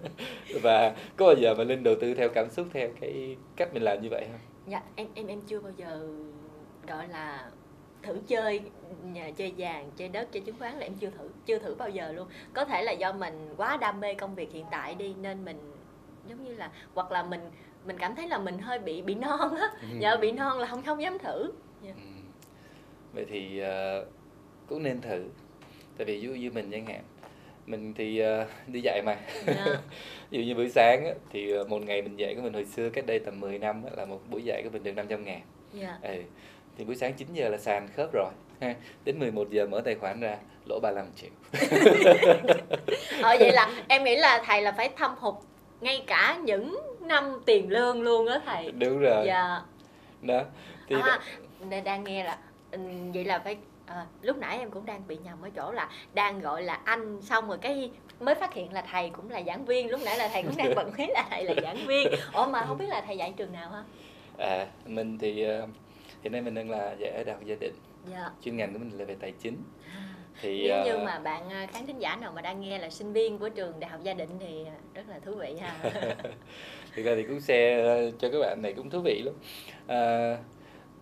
Và 0.62 0.96
có 1.16 1.26
bao 1.26 1.34
giờ 1.34 1.54
mà 1.58 1.64
linh 1.64 1.82
đầu 1.82 1.94
tư 2.00 2.14
theo 2.14 2.28
cảm 2.28 2.50
xúc 2.50 2.66
theo 2.72 2.88
cái 3.00 3.36
cách 3.56 3.74
mình 3.74 3.82
làm 3.82 4.02
như 4.02 4.08
vậy 4.10 4.24
không? 4.30 4.40
Dạ 4.66 4.82
em 4.96 5.06
em 5.14 5.26
em 5.26 5.40
chưa 5.46 5.60
bao 5.60 5.72
giờ 5.76 6.08
gọi 6.88 7.08
là 7.08 7.50
thử 8.02 8.18
chơi 8.28 8.60
nhà 9.04 9.30
chơi 9.36 9.52
vàng 9.58 9.90
chơi 9.96 10.08
đất 10.08 10.28
chơi 10.32 10.40
chứng 10.42 10.58
khoán 10.58 10.74
là 10.78 10.86
em 10.86 10.94
chưa 11.00 11.10
thử 11.10 11.28
chưa 11.46 11.58
thử 11.58 11.74
bao 11.74 11.88
giờ 11.90 12.12
luôn 12.12 12.28
có 12.52 12.64
thể 12.64 12.82
là 12.82 12.92
do 12.92 13.12
mình 13.12 13.54
quá 13.56 13.76
đam 13.76 14.00
mê 14.00 14.14
công 14.14 14.34
việc 14.34 14.52
hiện 14.52 14.64
tại 14.70 14.94
đi 14.94 15.14
nên 15.22 15.44
mình 15.44 15.58
giống 16.28 16.44
như 16.44 16.54
là 16.54 16.70
hoặc 16.94 17.12
là 17.12 17.22
mình 17.22 17.40
mình 17.86 17.98
cảm 17.98 18.14
thấy 18.16 18.28
là 18.28 18.38
mình 18.38 18.58
hơi 18.58 18.78
bị 18.78 19.02
bị 19.02 19.14
non 19.14 19.54
á 19.56 19.68
Ừ. 19.80 19.86
nhờ 19.98 20.16
bị 20.16 20.32
non 20.32 20.58
là 20.58 20.66
không 20.66 20.82
không 20.82 21.02
dám 21.02 21.18
thử 21.18 21.52
Ừ. 21.82 21.88
vậy 23.12 23.24
thì 23.28 23.58
ờ, 23.58 24.06
cũng 24.66 24.82
nên 24.82 25.00
thử 25.00 25.24
tại 25.98 26.04
vì 26.06 26.14
ví 26.16 26.20
dụ 26.22 26.30
như 26.34 26.50
mình 26.50 26.70
chẳng 26.72 26.86
hạn 26.86 27.02
mình 27.66 27.94
thì 27.94 28.18
ờ, 28.18 28.46
đi 28.66 28.80
dạy 28.84 29.02
mà 29.06 29.16
Dạ. 29.46 29.64
ví 30.30 30.38
dụ 30.38 30.44
như 30.44 30.54
buổi 30.54 30.68
sáng 30.70 31.04
á, 31.04 31.12
thì 31.30 31.50
ờ, 31.52 31.64
một 31.64 31.82
ngày 31.82 32.02
mình 32.02 32.16
dạy 32.16 32.34
của 32.34 32.42
mình 32.42 32.52
hồi 32.52 32.64
xưa 32.64 32.90
cách 32.90 33.06
đây 33.06 33.18
tầm 33.18 33.40
10 33.40 33.58
năm 33.58 33.84
á, 33.84 33.90
là 33.96 34.04
một 34.04 34.20
buổi 34.30 34.42
dạy 34.44 34.62
của 34.64 34.70
mình 34.70 34.82
được 34.82 34.92
500 34.92 35.24
ngàn 35.24 35.40
dạ 35.72 35.98
ừ. 36.02 36.22
Thì 36.78 36.84
buổi 36.84 36.96
sáng 36.96 37.14
9 37.14 37.28
giờ 37.32 37.48
là 37.48 37.58
sàn 37.58 37.88
khớp 37.96 38.12
rồi. 38.12 38.30
Ha. 38.60 38.74
đến 39.04 39.18
11 39.18 39.50
giờ 39.50 39.66
mở 39.66 39.80
tài 39.84 39.94
khoản 39.94 40.20
ra 40.20 40.36
lỗ 40.68 40.80
35 40.82 41.06
triệu. 41.16 41.30
Ờ 43.22 43.36
vậy 43.38 43.52
là 43.52 43.70
em 43.88 44.04
nghĩ 44.04 44.16
là 44.16 44.42
thầy 44.46 44.62
là 44.62 44.72
phải 44.72 44.88
thâm 44.96 45.14
hụt 45.18 45.34
ngay 45.80 46.04
cả 46.06 46.38
những 46.42 46.80
năm 47.00 47.42
tiền 47.46 47.70
lương 47.70 48.02
luôn 48.02 48.26
á 48.26 48.40
thầy. 48.46 48.70
Đúng 48.70 48.98
rồi. 48.98 49.26
Dạ. 49.26 49.60
Đó. 50.22 50.42
Thì 50.88 50.96
à, 51.02 51.20
nên 51.68 51.84
đang 51.84 52.04
nghe 52.04 52.24
là 52.24 52.38
ừ, 52.70 52.78
vậy 53.14 53.24
là 53.24 53.38
phải 53.38 53.56
à, 53.86 54.06
lúc 54.22 54.36
nãy 54.36 54.58
em 54.58 54.70
cũng 54.70 54.86
đang 54.86 55.06
bị 55.06 55.16
nhầm 55.24 55.42
ở 55.42 55.50
chỗ 55.56 55.72
là 55.72 55.88
đang 56.14 56.40
gọi 56.40 56.62
là 56.62 56.74
anh 56.84 57.22
xong 57.22 57.48
rồi 57.48 57.58
cái 57.58 57.90
mới 58.20 58.34
phát 58.34 58.54
hiện 58.54 58.72
là 58.72 58.84
thầy 58.92 59.10
cũng 59.10 59.30
là 59.30 59.42
giảng 59.46 59.64
viên. 59.64 59.90
Lúc 59.90 60.00
nãy 60.04 60.18
là 60.18 60.28
thầy 60.28 60.42
cũng 60.42 60.56
đang 60.56 60.74
bận 60.76 60.92
biết 60.98 61.08
là 61.08 61.24
thầy 61.30 61.44
là 61.44 61.54
giảng 61.62 61.86
viên. 61.86 62.08
Ủa 62.32 62.46
mà 62.46 62.64
không 62.68 62.78
biết 62.78 62.88
là 62.88 63.02
thầy 63.06 63.16
dạy 63.16 63.32
trường 63.36 63.52
nào 63.52 63.70
ha? 63.70 63.82
À, 64.38 64.66
mình 64.86 65.18
thì 65.18 65.42
ờ, 65.42 65.66
hiện 66.22 66.32
nay 66.32 66.40
mình 66.42 66.54
đang 66.54 66.70
là 66.70 66.94
dạy 66.98 67.10
ở 67.10 67.24
đại 67.24 67.34
học 67.34 67.44
gia 67.44 67.54
đình 67.60 67.72
dạ. 68.10 68.30
Chuyên 68.44 68.56
ngành 68.56 68.72
của 68.72 68.78
mình 68.78 68.98
là 68.98 69.04
về 69.04 69.16
tài 69.20 69.32
chính. 69.32 69.56
Thì 70.40 70.68
nếu 70.68 70.84
như 70.84 70.90
ờ, 70.92 71.04
mà 71.04 71.18
bạn 71.18 71.50
à, 71.50 71.66
khán 71.72 71.86
thính 71.86 71.98
giả 71.98 72.16
nào 72.16 72.32
mà 72.34 72.42
đang 72.42 72.60
nghe 72.60 72.78
là 72.78 72.90
sinh 72.90 73.12
viên 73.12 73.38
của 73.38 73.48
trường 73.48 73.80
đại 73.80 73.90
học 73.90 74.00
gia 74.02 74.14
đình 74.14 74.28
thì 74.40 74.64
à, 74.66 74.74
rất 74.94 75.02
là 75.08 75.18
thú 75.18 75.34
vị 75.34 75.54
ha. 75.60 75.76
Thực 76.94 77.02
ra 77.02 77.14
thì 77.14 77.22
cũng 77.22 77.38
ờ, 77.48 78.10
cho 78.10 78.30
các 78.30 78.38
bạn 78.40 78.62
này 78.62 78.72
cũng 78.72 78.90
thú 78.90 79.00
vị 79.04 79.22
lắm. 79.24 79.34
À, 79.86 80.36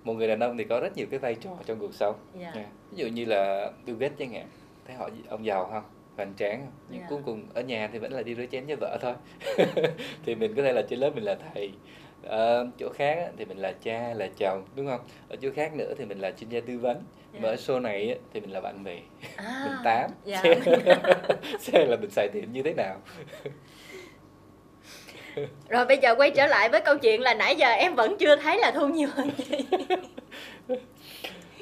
một 0.04 0.12
người 0.12 0.28
đàn 0.28 0.40
ông 0.40 0.58
thì 0.58 0.64
có 0.64 0.80
rất 0.80 0.96
nhiều 0.96 1.06
cái 1.10 1.18
vai 1.18 1.34
trò 1.34 1.50
trong 1.66 1.78
cuộc 1.78 1.94
sống. 1.94 2.16
Dạ. 2.40 2.52
Nha. 2.54 2.66
ví 2.90 2.96
dụ 2.96 3.06
như 3.06 3.24
là 3.24 3.70
Bill 3.86 3.98
Gates 3.98 4.18
chẳng 4.18 4.32
hạn. 4.32 4.46
Thấy 4.86 4.96
họ 4.96 5.08
ông 5.28 5.44
giàu 5.44 5.68
không? 5.72 5.82
Hoành 6.16 6.34
tráng 6.38 6.60
không? 6.60 6.72
Nhưng 6.90 7.00
Dạ. 7.00 7.06
cuối 7.10 7.18
cùng 7.24 7.46
ở 7.54 7.62
nhà 7.62 7.88
thì 7.92 7.98
vẫn 7.98 8.12
là 8.12 8.22
đi 8.22 8.34
rửa 8.34 8.46
chén 8.46 8.66
cho 8.66 8.76
vợ 8.80 8.98
thôi. 9.00 9.14
Thì 10.24 10.34
mình 10.34 10.54
có 10.56 10.62
thể 10.62 10.72
là 10.72 10.82
trên 10.82 10.98
lớp 10.98 11.10
mình 11.14 11.24
là 11.24 11.36
thầy 11.54 11.72
ở 12.22 12.66
chỗ 12.78 12.88
khác 12.94 13.14
á, 13.18 13.28
thì 13.36 13.44
mình 13.44 13.58
là 13.58 13.72
cha 13.82 14.14
là 14.14 14.28
chồng 14.38 14.64
đúng 14.76 14.86
không? 14.86 15.00
Ở 15.28 15.36
chỗ 15.42 15.48
khác 15.56 15.74
nữa 15.74 15.94
thì 15.98 16.04
mình 16.04 16.18
là 16.18 16.30
chuyên 16.30 16.50
gia 16.50 16.60
tư 16.60 16.78
vấn. 16.78 17.02
Mà 17.32 17.38
Dạ. 17.42 17.48
ở 17.48 17.54
show 17.54 17.80
này 17.82 18.08
á, 18.08 18.14
thì 18.34 18.40
mình 18.40 18.50
là 18.52 18.60
bạn 18.60 18.84
bè. 18.84 18.98
À, 19.36 19.62
mình 19.68 19.78
tám. 19.84 20.10
dạ. 20.24 20.42
xem, 21.60 21.88
là 21.88 21.96
mình 21.96 22.10
xài 22.10 22.28
tiền 22.32 22.52
như 22.52 22.62
thế 22.62 22.74
nào. 22.74 22.96
Rồi 25.68 25.84
bây 25.86 25.98
giờ 25.98 26.14
quay 26.14 26.30
trở 26.30 26.46
lại 26.46 26.68
với 26.68 26.80
câu 26.80 26.98
chuyện 26.98 27.20
là 27.20 27.34
nãy 27.34 27.56
giờ 27.56 27.68
em 27.68 27.94
vẫn 27.94 28.16
chưa 28.18 28.36
thấy 28.36 28.58
là 28.58 28.70
thu 28.70 28.88
nhiều 28.88 29.08
hơn 29.12 29.30
chị 29.36 29.64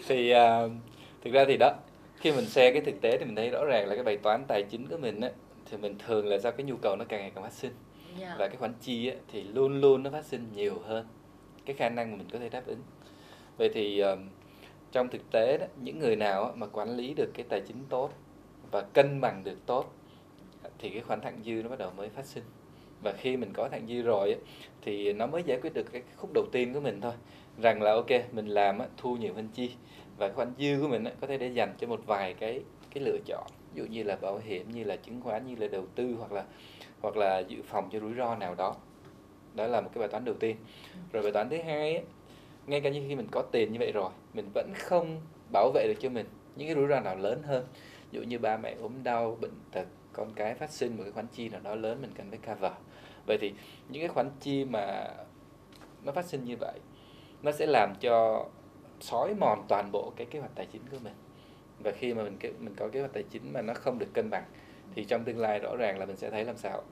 thì 0.08 0.30
à, 0.30 0.60
thực 1.24 1.32
ra 1.32 1.44
thì 1.48 1.56
đó 1.56 1.72
khi 2.16 2.32
mình 2.32 2.46
xem 2.46 2.72
cái 2.74 2.82
thực 2.82 3.00
tế 3.00 3.18
thì 3.18 3.24
mình 3.24 3.36
thấy 3.36 3.50
rõ 3.50 3.64
ràng 3.64 3.88
là 3.88 3.94
cái 3.94 4.04
bài 4.04 4.16
toán 4.16 4.44
tài 4.48 4.62
chính 4.62 4.86
của 4.86 4.96
mình 4.96 5.20
á 5.20 5.30
thì 5.70 5.76
mình 5.76 5.96
thường 6.06 6.26
là 6.26 6.38
do 6.38 6.50
cái 6.50 6.64
nhu 6.64 6.76
cầu 6.76 6.96
nó 6.96 7.04
càng 7.08 7.20
ngày 7.20 7.32
càng 7.34 7.44
phát 7.44 7.52
sinh 7.52 7.72
Dạ. 8.20 8.37
và 8.38 8.48
cái 8.48 8.56
khoản 8.56 8.72
chi 8.80 9.08
á, 9.08 9.16
thì 9.28 9.42
luôn 9.42 9.80
luôn 9.80 10.02
nó 10.02 10.10
phát 10.10 10.25
sinh 10.25 10.46
nhiều 10.54 10.78
hơn. 10.84 11.06
Cái 11.64 11.76
khả 11.76 11.88
năng 11.88 12.10
mà 12.10 12.16
mình 12.16 12.28
có 12.32 12.38
thể 12.38 12.48
đáp 12.48 12.62
ứng. 12.66 12.80
Vậy 13.56 13.70
thì 13.75 14.00
um, 14.00 14.28
trong 14.92 15.08
thực 15.08 15.30
tế 15.30 15.58
đó 15.58 15.66
những 15.82 15.98
người 15.98 16.16
nào 16.16 16.52
mà 16.56 16.66
quản 16.66 16.96
lý 16.96 17.14
được 17.14 17.30
cái 17.34 17.46
tài 17.48 17.60
chính 17.60 17.84
tốt 17.88 18.10
và 18.70 18.80
cân 18.80 19.20
bằng 19.20 19.44
được 19.44 19.66
tốt 19.66 19.94
thì 20.78 20.90
cái 20.90 21.02
khoản 21.02 21.20
thặng 21.20 21.40
dư 21.44 21.52
nó 21.52 21.68
bắt 21.68 21.78
đầu 21.78 21.90
mới 21.96 22.08
phát 22.08 22.26
sinh. 22.26 22.44
Và 23.02 23.12
khi 23.12 23.37
mình 23.37 23.52
có 23.52 23.68
thặng 23.68 23.87
dư 23.88 24.02
rồi 24.02 24.37
thì 24.82 25.12
nó 25.12 25.26
mới 25.26 25.42
giải 25.46 25.58
quyết 25.62 25.75
được 25.75 25.92
cái 25.92 26.02
khúc 26.16 26.30
đầu 26.34 26.44
tiên 26.52 26.75
của 26.75 26.80
mình 26.80 27.00
thôi. 27.00 27.12
Rằng 27.62 27.82
là 27.82 27.92
ok 27.92 28.10
mình 28.32 28.46
làm 28.46 28.78
thu 28.96 29.16
nhiều 29.16 29.34
hơn 29.34 29.48
chi. 29.54 29.70
Và 30.18 30.28
cái 30.28 30.34
khoản 30.34 30.52
dư 30.58 30.78
của 30.82 30.88
mình 30.88 31.04
có 31.20 31.26
thể 31.26 31.38
để 31.38 31.48
dành 31.48 31.75
cho 31.78 31.87
một 31.87 32.00
vài 32.06 32.34
cái 32.34 32.60
cái 32.94 33.04
lựa 33.04 33.18
chọn. 33.26 33.46
Ví 33.75 33.82
dụ 33.82 33.87
như 33.90 34.02
là 34.02 34.16
bảo 34.16 34.38
hiểm 34.38 34.70
như 34.70 34.84
là 34.84 34.96
chứng 34.96 35.20
khoán 35.20 35.46
như 35.46 35.56
là 35.56 35.68
đầu 35.68 35.87
tư 35.94 36.14
hoặc 36.18 36.32
là 36.32 36.44
hoặc 37.00 37.17
là 37.17 37.38
dự 37.38 37.62
phòng 37.67 37.88
cho 37.93 38.00
rủi 38.00 38.14
ro 38.14 38.37
nào 38.37 38.55
đó. 38.55 38.76
Đó 39.55 39.67
là 39.67 39.81
một 39.81 39.90
cái 39.95 40.00
bài 40.00 40.09
toán 40.09 40.25
đầu 40.25 40.35
tiên. 40.35 40.57
Rồi 41.12 41.23
bài 41.23 41.33
toán 41.33 41.49
thứ 41.49 41.57
hai 41.62 42.05
ngay 42.67 42.81
cả 42.81 42.90
như 42.90 43.05
khi 43.09 43.17
mình 43.17 43.26
có 43.33 43.43
tiền 43.52 43.73
như 43.73 43.78
vậy 43.78 43.93
rồi, 43.93 44.11
mình 44.35 44.50
vẫn 44.55 44.73
không 44.75 45.21
bảo 45.52 45.71
vệ 45.75 45.87
được 45.88 46.00
cho 46.00 46.09
mình 46.09 46.26
những 46.57 46.69
cái 46.69 46.75
rủi 46.75 46.88
ro 46.88 47.00
nào 47.00 47.17
lớn 47.17 47.43
hơn. 47.43 47.67
Ví 48.11 48.19
dụ 48.19 48.23
như 48.23 48.38
ba 48.38 48.57
mẹ 48.57 48.75
ốm 48.81 48.93
đau, 49.02 49.38
bệnh 49.40 49.55
tật, 49.73 49.87
con 50.12 50.33
cái 50.35 50.55
phát 50.55 50.71
sinh 50.71 50.97
một 50.97 51.02
cái 51.02 51.12
khoản 51.12 51.26
chi 51.33 51.49
nào 51.49 51.61
đó 51.64 51.75
lớn 51.75 51.99
mình 52.02 52.11
cần 52.14 52.31
phải 52.31 52.38
cover. 52.47 52.73
Vậy 53.26 53.38
thì 53.40 53.52
những 53.88 54.02
cái 54.02 54.09
khoản 54.09 54.31
chi 54.40 54.64
mà 54.64 55.11
nó 56.05 56.12
phát 56.12 56.25
sinh 56.25 56.45
như 56.45 56.57
vậy, 56.61 56.78
nó 57.43 57.52
sẽ 57.52 57.67
làm 57.67 57.95
cho 58.00 58.47
xói 59.00 59.35
mòn 59.35 59.64
toàn 59.69 59.93
bộ 59.93 60.12
cái 60.17 60.26
kế 60.31 60.38
hoạch 60.38 60.55
tài 60.55 60.67
chính 60.73 60.83
của 60.90 60.99
mình. 61.05 61.14
Và 61.85 61.90
khi 61.90 62.14
mà 62.14 62.23
mình 62.23 62.38
mình 62.59 62.75
có 62.76 62.88
kế 62.88 63.00
hoạch 63.00 63.12
tài 63.12 63.23
chính 63.23 63.52
mà 63.52 63.62
nó 63.62 63.75
không 63.75 63.99
được 63.99 64.09
cân 64.14 64.31
bằng 64.31 64.45
thì 64.95 65.04
trong 65.04 65.25
tương 65.25 65.38
lai 65.38 65.59
rõ 65.59 65.76
ràng 65.76 65.99
là 65.99 66.07
mình 66.07 66.16
sẽ 66.16 66.30
thấy 66.30 66.45
làm 66.45 66.57
sao? 66.57 66.83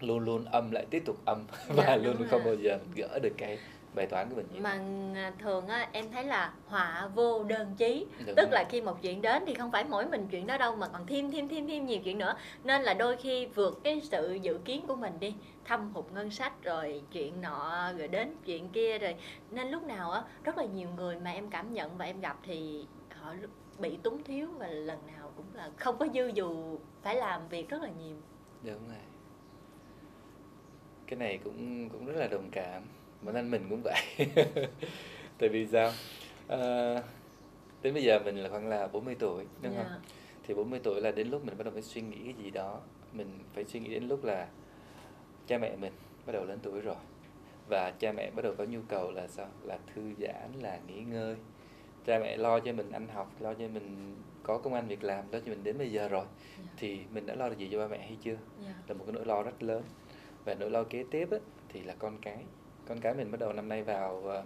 Luôn 0.00 0.18
luôn 0.18 0.44
âm 0.44 0.70
lại 0.70 0.86
tiếp 0.90 1.02
tục 1.06 1.16
âm 1.24 1.46
và 1.68 1.84
Dạ, 1.86 1.96
luôn 1.96 2.16
không 2.30 2.44
bao 2.44 2.54
giờ 2.54 2.78
mình 2.80 2.92
gỡ 2.96 3.18
được 3.22 3.32
cái 3.38 3.58
bài 3.94 4.06
toán 4.06 4.30
của 4.30 4.36
mình 4.36 4.46
như 4.54 4.60
mà 4.60 4.70
à, 5.14 5.32
thường 5.38 5.68
á 5.68 5.88
em 5.92 6.12
thấy 6.12 6.24
là 6.24 6.52
họa 6.66 7.10
vô 7.14 7.44
đơn 7.44 7.74
chí. 7.76 8.06
Đúng 8.26 8.34
tức 8.36 8.42
rồi. 8.42 8.52
là 8.52 8.64
khi 8.70 8.80
một 8.80 9.02
chuyện 9.02 9.22
đến 9.22 9.42
thì 9.46 9.54
không 9.54 9.72
phải 9.72 9.84
mỗi 9.84 10.06
mình 10.06 10.28
chuyện 10.30 10.46
đó 10.46 10.58
đâu 10.58 10.76
mà 10.76 10.88
còn 10.88 11.06
thêm 11.06 11.30
thêm 11.30 11.48
thêm 11.48 11.68
thêm 11.68 11.86
nhiều 11.86 12.00
chuyện 12.04 12.18
nữa. 12.18 12.34
Nên 12.64 12.82
là 12.82 12.94
đôi 12.94 13.16
khi 13.16 13.46
vượt 13.46 13.80
cái 13.84 14.00
sự 14.00 14.38
dự 14.42 14.58
kiến 14.64 14.86
của 14.86 14.96
mình 14.96 15.12
đi. 15.20 15.34
Thâm 15.64 15.92
hụt 15.94 16.04
ngân 16.12 16.30
sách 16.30 16.62
rồi 16.62 17.02
chuyện 17.12 17.40
nọ 17.40 17.92
rồi 17.98 18.08
đến 18.08 18.34
chuyện 18.44 18.68
kia 18.68 18.98
rồi. 18.98 19.14
Nên 19.50 19.70
lúc 19.70 19.82
nào 19.82 20.10
á 20.10 20.22
rất 20.44 20.58
là 20.58 20.64
nhiều 20.64 20.88
người 20.96 21.16
mà 21.16 21.30
em 21.30 21.50
cảm 21.50 21.72
nhận 21.72 21.98
và 21.98 22.04
em 22.04 22.20
gặp 22.20 22.36
thì 22.42 22.84
họ 23.20 23.34
bị 23.80 23.98
túng 24.02 24.24
thiếu 24.24 24.48
và 24.58 24.68
lần 24.68 24.98
nào 25.06 25.32
cũng 25.36 25.46
là 25.54 25.70
không 25.76 25.98
có 25.98 26.06
dư 26.14 26.26
dù 26.34 26.78
phải 27.02 27.16
làm 27.16 27.48
việc 27.48 27.68
rất 27.68 27.82
là 27.82 27.90
nhiều. 27.98 28.16
Đúng 28.62 28.88
rồi. 28.88 28.96
Cái 31.06 31.18
này 31.18 31.38
cũng 31.44 31.88
cũng 31.88 32.06
rất 32.06 32.16
là 32.16 32.26
đồng 32.26 32.48
cảm. 32.52 32.82
Bản 33.22 33.34
thân 33.34 33.50
mình 33.50 33.66
cũng 33.70 33.82
vậy. 33.84 34.02
Tại 35.38 35.48
vì 35.48 35.66
sao? 35.66 35.92
À, 36.48 36.94
đến 37.82 37.94
bây 37.94 38.02
giờ 38.02 38.18
mình 38.24 38.36
là 38.36 38.48
khoảng 38.48 38.68
là 38.68 38.86
40 38.86 39.16
tuổi 39.18 39.44
đúng 39.62 39.72
yeah. 39.72 39.86
không? 39.86 39.96
Dạ. 40.02 40.14
thì 40.46 40.54
40 40.54 40.80
tuổi 40.82 41.00
là 41.00 41.10
đến 41.10 41.30
lúc 41.30 41.44
mình 41.44 41.58
bắt 41.58 41.64
đầu 41.64 41.72
phải 41.72 41.82
suy 41.82 42.00
nghĩ 42.00 42.18
cái 42.24 42.34
gì 42.44 42.50
đó. 42.50 42.80
Mình 43.12 43.38
phải 43.54 43.64
suy 43.64 43.80
nghĩ 43.80 43.94
đến 43.94 44.08
lúc 44.08 44.24
là 44.24 44.48
cha 45.46 45.58
mẹ 45.58 45.76
mình 45.76 45.92
bắt 46.26 46.32
đầu 46.32 46.44
lớn 46.44 46.58
tuổi 46.62 46.80
rồi. 46.80 46.96
Và 47.68 47.90
cha 47.90 48.12
mẹ 48.12 48.30
bắt 48.30 48.42
đầu 48.42 48.54
có 48.58 48.64
nhu 48.64 48.80
cầu 48.88 49.10
là 49.10 49.26
sao? 49.26 49.48
Là 49.62 49.78
thư 49.94 50.02
giãn 50.18 50.52
là 50.60 50.78
nghỉ 50.86 51.00
ngơi 51.00 51.36
cha 52.10 52.18
mẹ 52.18 52.36
lo 52.36 52.60
cho 52.60 52.72
mình 52.72 52.90
ăn 52.92 53.08
học 53.14 53.32
lo 53.40 53.54
cho 53.54 53.68
mình 53.68 54.16
có 54.42 54.58
công 54.58 54.74
ăn 54.74 54.88
việc 54.88 55.04
làm 55.04 55.24
lo 55.32 55.38
cho 55.38 55.50
mình 55.50 55.64
đến 55.64 55.78
bây 55.78 55.92
giờ 55.92 56.08
rồi 56.08 56.20
yeah. 56.20 56.30
Dạ. 56.58 56.72
thì 56.76 57.00
mình 57.12 57.26
đã 57.26 57.34
lo 57.34 57.48
được 57.48 57.58
gì 57.58 57.68
cho 57.72 57.78
ba 57.78 57.86
mẹ 57.86 57.98
hay 57.98 58.16
chưa 58.22 58.30
yeah. 58.30 58.42
Dạ. 58.64 58.74
là 58.88 58.94
một 58.94 59.04
cái 59.06 59.12
nỗi 59.12 59.24
lo 59.24 59.42
rất 59.42 59.62
lớn 59.62 59.82
và 60.44 60.54
nỗi 60.54 60.70
lo 60.70 60.84
kế 60.84 61.04
tiếp 61.10 61.28
á, 61.30 61.38
thì 61.68 61.82
là 61.82 61.94
con 61.98 62.18
cái 62.22 62.36
con 62.88 63.00
cái 63.00 63.14
mình 63.14 63.30
bắt 63.30 63.40
đầu 63.40 63.52
năm 63.52 63.68
nay 63.68 63.82
vào 63.82 64.22
uh, 64.26 64.44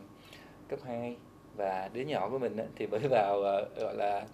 cấp 0.69 0.79
2 0.85 1.17
và 1.57 1.91
đứa 1.93 2.01
nhỏ 2.01 2.29
của 2.29 2.39
mình 2.39 2.57
á, 2.57 2.65
thì 2.77 2.87
mới 2.87 3.01
vào 3.01 3.39
uh, 3.39 3.77
gọi 3.81 3.95
là 3.97 4.27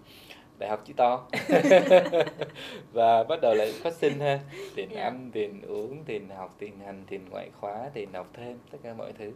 đại 0.59 0.69
học 0.69 0.83
chữ 0.85 0.93
to 0.97 1.27
và 2.93 3.23
bắt 3.23 3.39
đầu 3.41 3.53
lại 3.53 3.73
phát 3.83 3.93
sinh 3.93 4.19
ha 4.19 4.39
tiền 4.75 4.89
yeah. 4.89 4.95
Dạ. 4.95 5.03
ăn 5.03 5.29
tiền 5.33 5.61
uống 5.61 6.03
tiền 6.05 6.29
học 6.29 6.55
tiền 6.59 6.79
hành 6.79 7.03
tiền 7.07 7.21
ngoại 7.29 7.49
khóa 7.59 7.89
tiền 7.93 8.13
học 8.13 8.27
thêm 8.33 8.57
tất 8.71 8.77
cả 8.83 8.93
mọi 8.93 9.13
thứ 9.13 9.31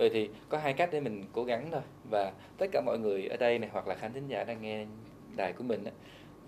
vậy 0.00 0.10
thì 0.12 0.30
có 0.48 0.58
hai 0.58 0.72
cách 0.72 0.88
để 0.92 1.00
mình 1.00 1.24
cố 1.32 1.44
gắng 1.44 1.68
thôi. 1.72 1.82
Và 2.10 2.32
tất 2.58 2.66
cả 2.72 2.80
mọi 2.86 2.98
người 2.98 3.26
ở 3.26 3.36
đây 3.36 3.58
này, 3.58 3.70
hoặc 3.72 3.88
là 3.88 3.94
khán 3.94 4.12
thính 4.12 4.28
giả 4.28 4.44
đang 4.44 4.62
nghe 4.62 4.86
đài 5.36 5.52
của 5.52 5.64
mình 5.64 5.84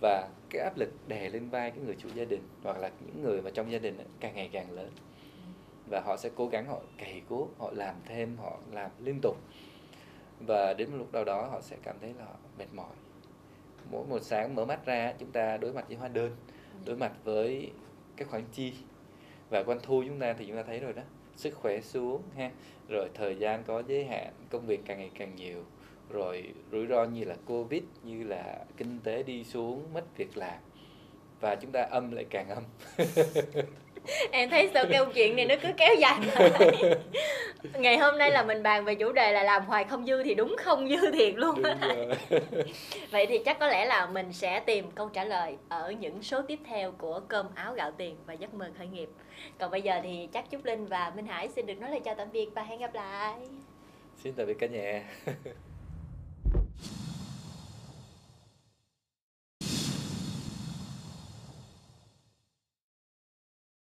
và 0.01 0.29
cái 0.51 0.63
áp 0.63 0.79
lực 0.79 0.93
đè 1.09 1.29
lên 1.29 1.49
vai 1.49 1.71
cái 1.71 1.81
người 1.81 1.97
chủ 1.99 2.09
gia 2.15 2.25
đình, 2.25 2.43
hoặc 2.63 2.79
là 2.79 2.91
những 3.07 3.23
người 3.23 3.43
mà 3.43 3.51
trong 3.51 3.73
gia 3.73 3.79
đình 3.79 3.99
càng 4.21 4.35
ngày 4.35 4.51
càng 4.53 4.71
lớn. 4.71 4.91
Và 5.91 6.01
họ 6.01 6.17
sẽ 6.17 6.31
cố 6.35 6.47
gắng 6.49 6.67
họ 6.67 6.81
cày 6.99 7.23
cố 7.29 7.49
họ 7.59 7.71
làm 7.75 7.95
thêm, 8.07 8.37
họ 8.37 8.59
làm 8.73 8.91
liên 8.99 9.19
tục. 9.23 9.37
Và 10.47 10.75
đến 10.75 10.91
một 10.91 10.97
lúc 10.99 11.13
nào 11.13 11.25
đó 11.25 11.49
họ 11.51 11.61
sẽ 11.61 11.77
cảm 11.83 11.97
thấy 12.01 12.15
là 12.19 12.25
họ 12.25 12.35
mệt 12.59 12.67
mỏi. 12.73 12.95
Mỗi 13.91 14.07
một 14.07 14.19
sáng 14.23 14.55
mở 14.55 14.65
mắt 14.65 14.87
ra, 14.87 15.15
chúng 15.19 15.31
ta 15.31 15.57
đối 15.57 15.73
mặt 15.73 15.85
với 15.89 15.97
hóa 15.97 16.09
đơn, 16.09 16.37
đối 16.85 16.97
mặt 16.97 17.13
với 17.25 17.71
cái 18.17 18.29
khoản 18.29 18.43
chi 18.53 18.73
và 19.51 19.65
doanh 19.65 19.81
thu 19.83 20.03
chúng 20.07 20.19
ta 20.19 20.33
thì 20.33 20.47
chúng 20.47 20.57
ta 20.57 20.63
thấy 20.63 20.81
rồi 20.81 20.93
đó 20.93 21.03
sức 21.37 21.55
khỏe 21.55 21.81
xuống 21.81 22.23
ha. 22.37 22.51
Rồi 22.89 23.09
thời 23.15 23.37
gian 23.37 23.63
có 23.67 23.83
giới 23.87 24.05
hạn, 24.05 24.33
công 24.51 24.67
việc 24.67 24.81
càng 24.87 24.99
ngày 24.99 25.11
càng 25.19 25.37
nhiều. 25.37 25.65
Rồi 26.11 26.53
rủi 26.73 26.87
ro 26.87 27.05
như 27.05 27.25
là 27.25 27.37
covid, 27.47 27.83
như 28.03 28.25
là 28.25 28.65
kinh 28.77 28.99
tế 29.05 29.23
đi 29.23 29.45
xuống, 29.45 29.95
mất 29.95 30.17
việc 30.17 30.37
làm. 30.37 30.59
Và 31.41 31.57
chúng 31.57 31.73
ta 31.73 31.83
âm 31.83 32.13
lại 32.13 32.25
càng 32.31 32.49
âm. 32.49 32.63
em 34.31 34.51
thấy 34.51 34.71
sao 34.75 34.85
câu 34.93 35.07
chuyện 35.15 35.37
này 35.37 35.45
nó 35.45 35.55
cứ 35.63 35.69
kéo 35.77 35.95
dài 35.95 36.19
ngày 37.75 37.99
hôm 37.99 38.19
nay 38.19 38.31
là 38.31 38.43
mình 38.43 38.63
bàn 38.63 38.85
về 38.85 38.95
chủ 38.95 39.13
đề 39.13 39.33
là 39.33 39.43
làm 39.43 39.65
hoài 39.65 39.85
không 39.85 40.07
dư 40.07 40.23
thì 40.23 40.35
đúng 40.35 40.57
không 40.59 40.89
dư 40.89 41.11
thiệt 41.11 41.35
luôn 41.37 41.63
vậy 43.11 43.27
thì 43.27 43.39
chắc 43.45 43.59
có 43.59 43.67
lẽ 43.67 43.85
là 43.85 44.07
mình 44.07 44.33
sẽ 44.33 44.61
tìm 44.61 44.91
câu 44.91 45.09
trả 45.09 45.25
lời 45.25 45.57
ở 45.69 45.91
những 45.91 46.23
số 46.23 46.43
tiếp 46.43 46.59
theo 46.67 46.93
của 46.93 47.21
cơm 47.29 47.47
áo 47.55 47.75
gạo 47.75 47.91
tiền 47.91 48.17
và 48.27 48.35
giấc 48.35 48.55
mơ 48.55 48.71
khởi 48.79 48.87
nghiệp. 48.87 49.09
Còn 49.59 49.71
bây 49.71 49.83
giờ 49.83 50.01
thì 50.03 50.29
chắc 50.33 50.45
trúc 50.51 50.65
linh 50.65 50.87
và 50.87 51.13
minh 51.17 51.27
hải 51.27 51.49
xin 51.49 51.67
được 51.67 51.79
nói 51.81 51.91
lời 51.91 52.01
chào 52.05 52.15
tạm 52.15 52.33
biệt 52.33 52.49
và 52.55 52.63
hẹn 52.63 52.81
gặp 52.81 52.95
lại. 52.95 53.35
Xin 54.17 54.33
tạm 54.33 54.47
biệt 54.47 54.57
cả 54.59 54.67
nhà 54.67 55.03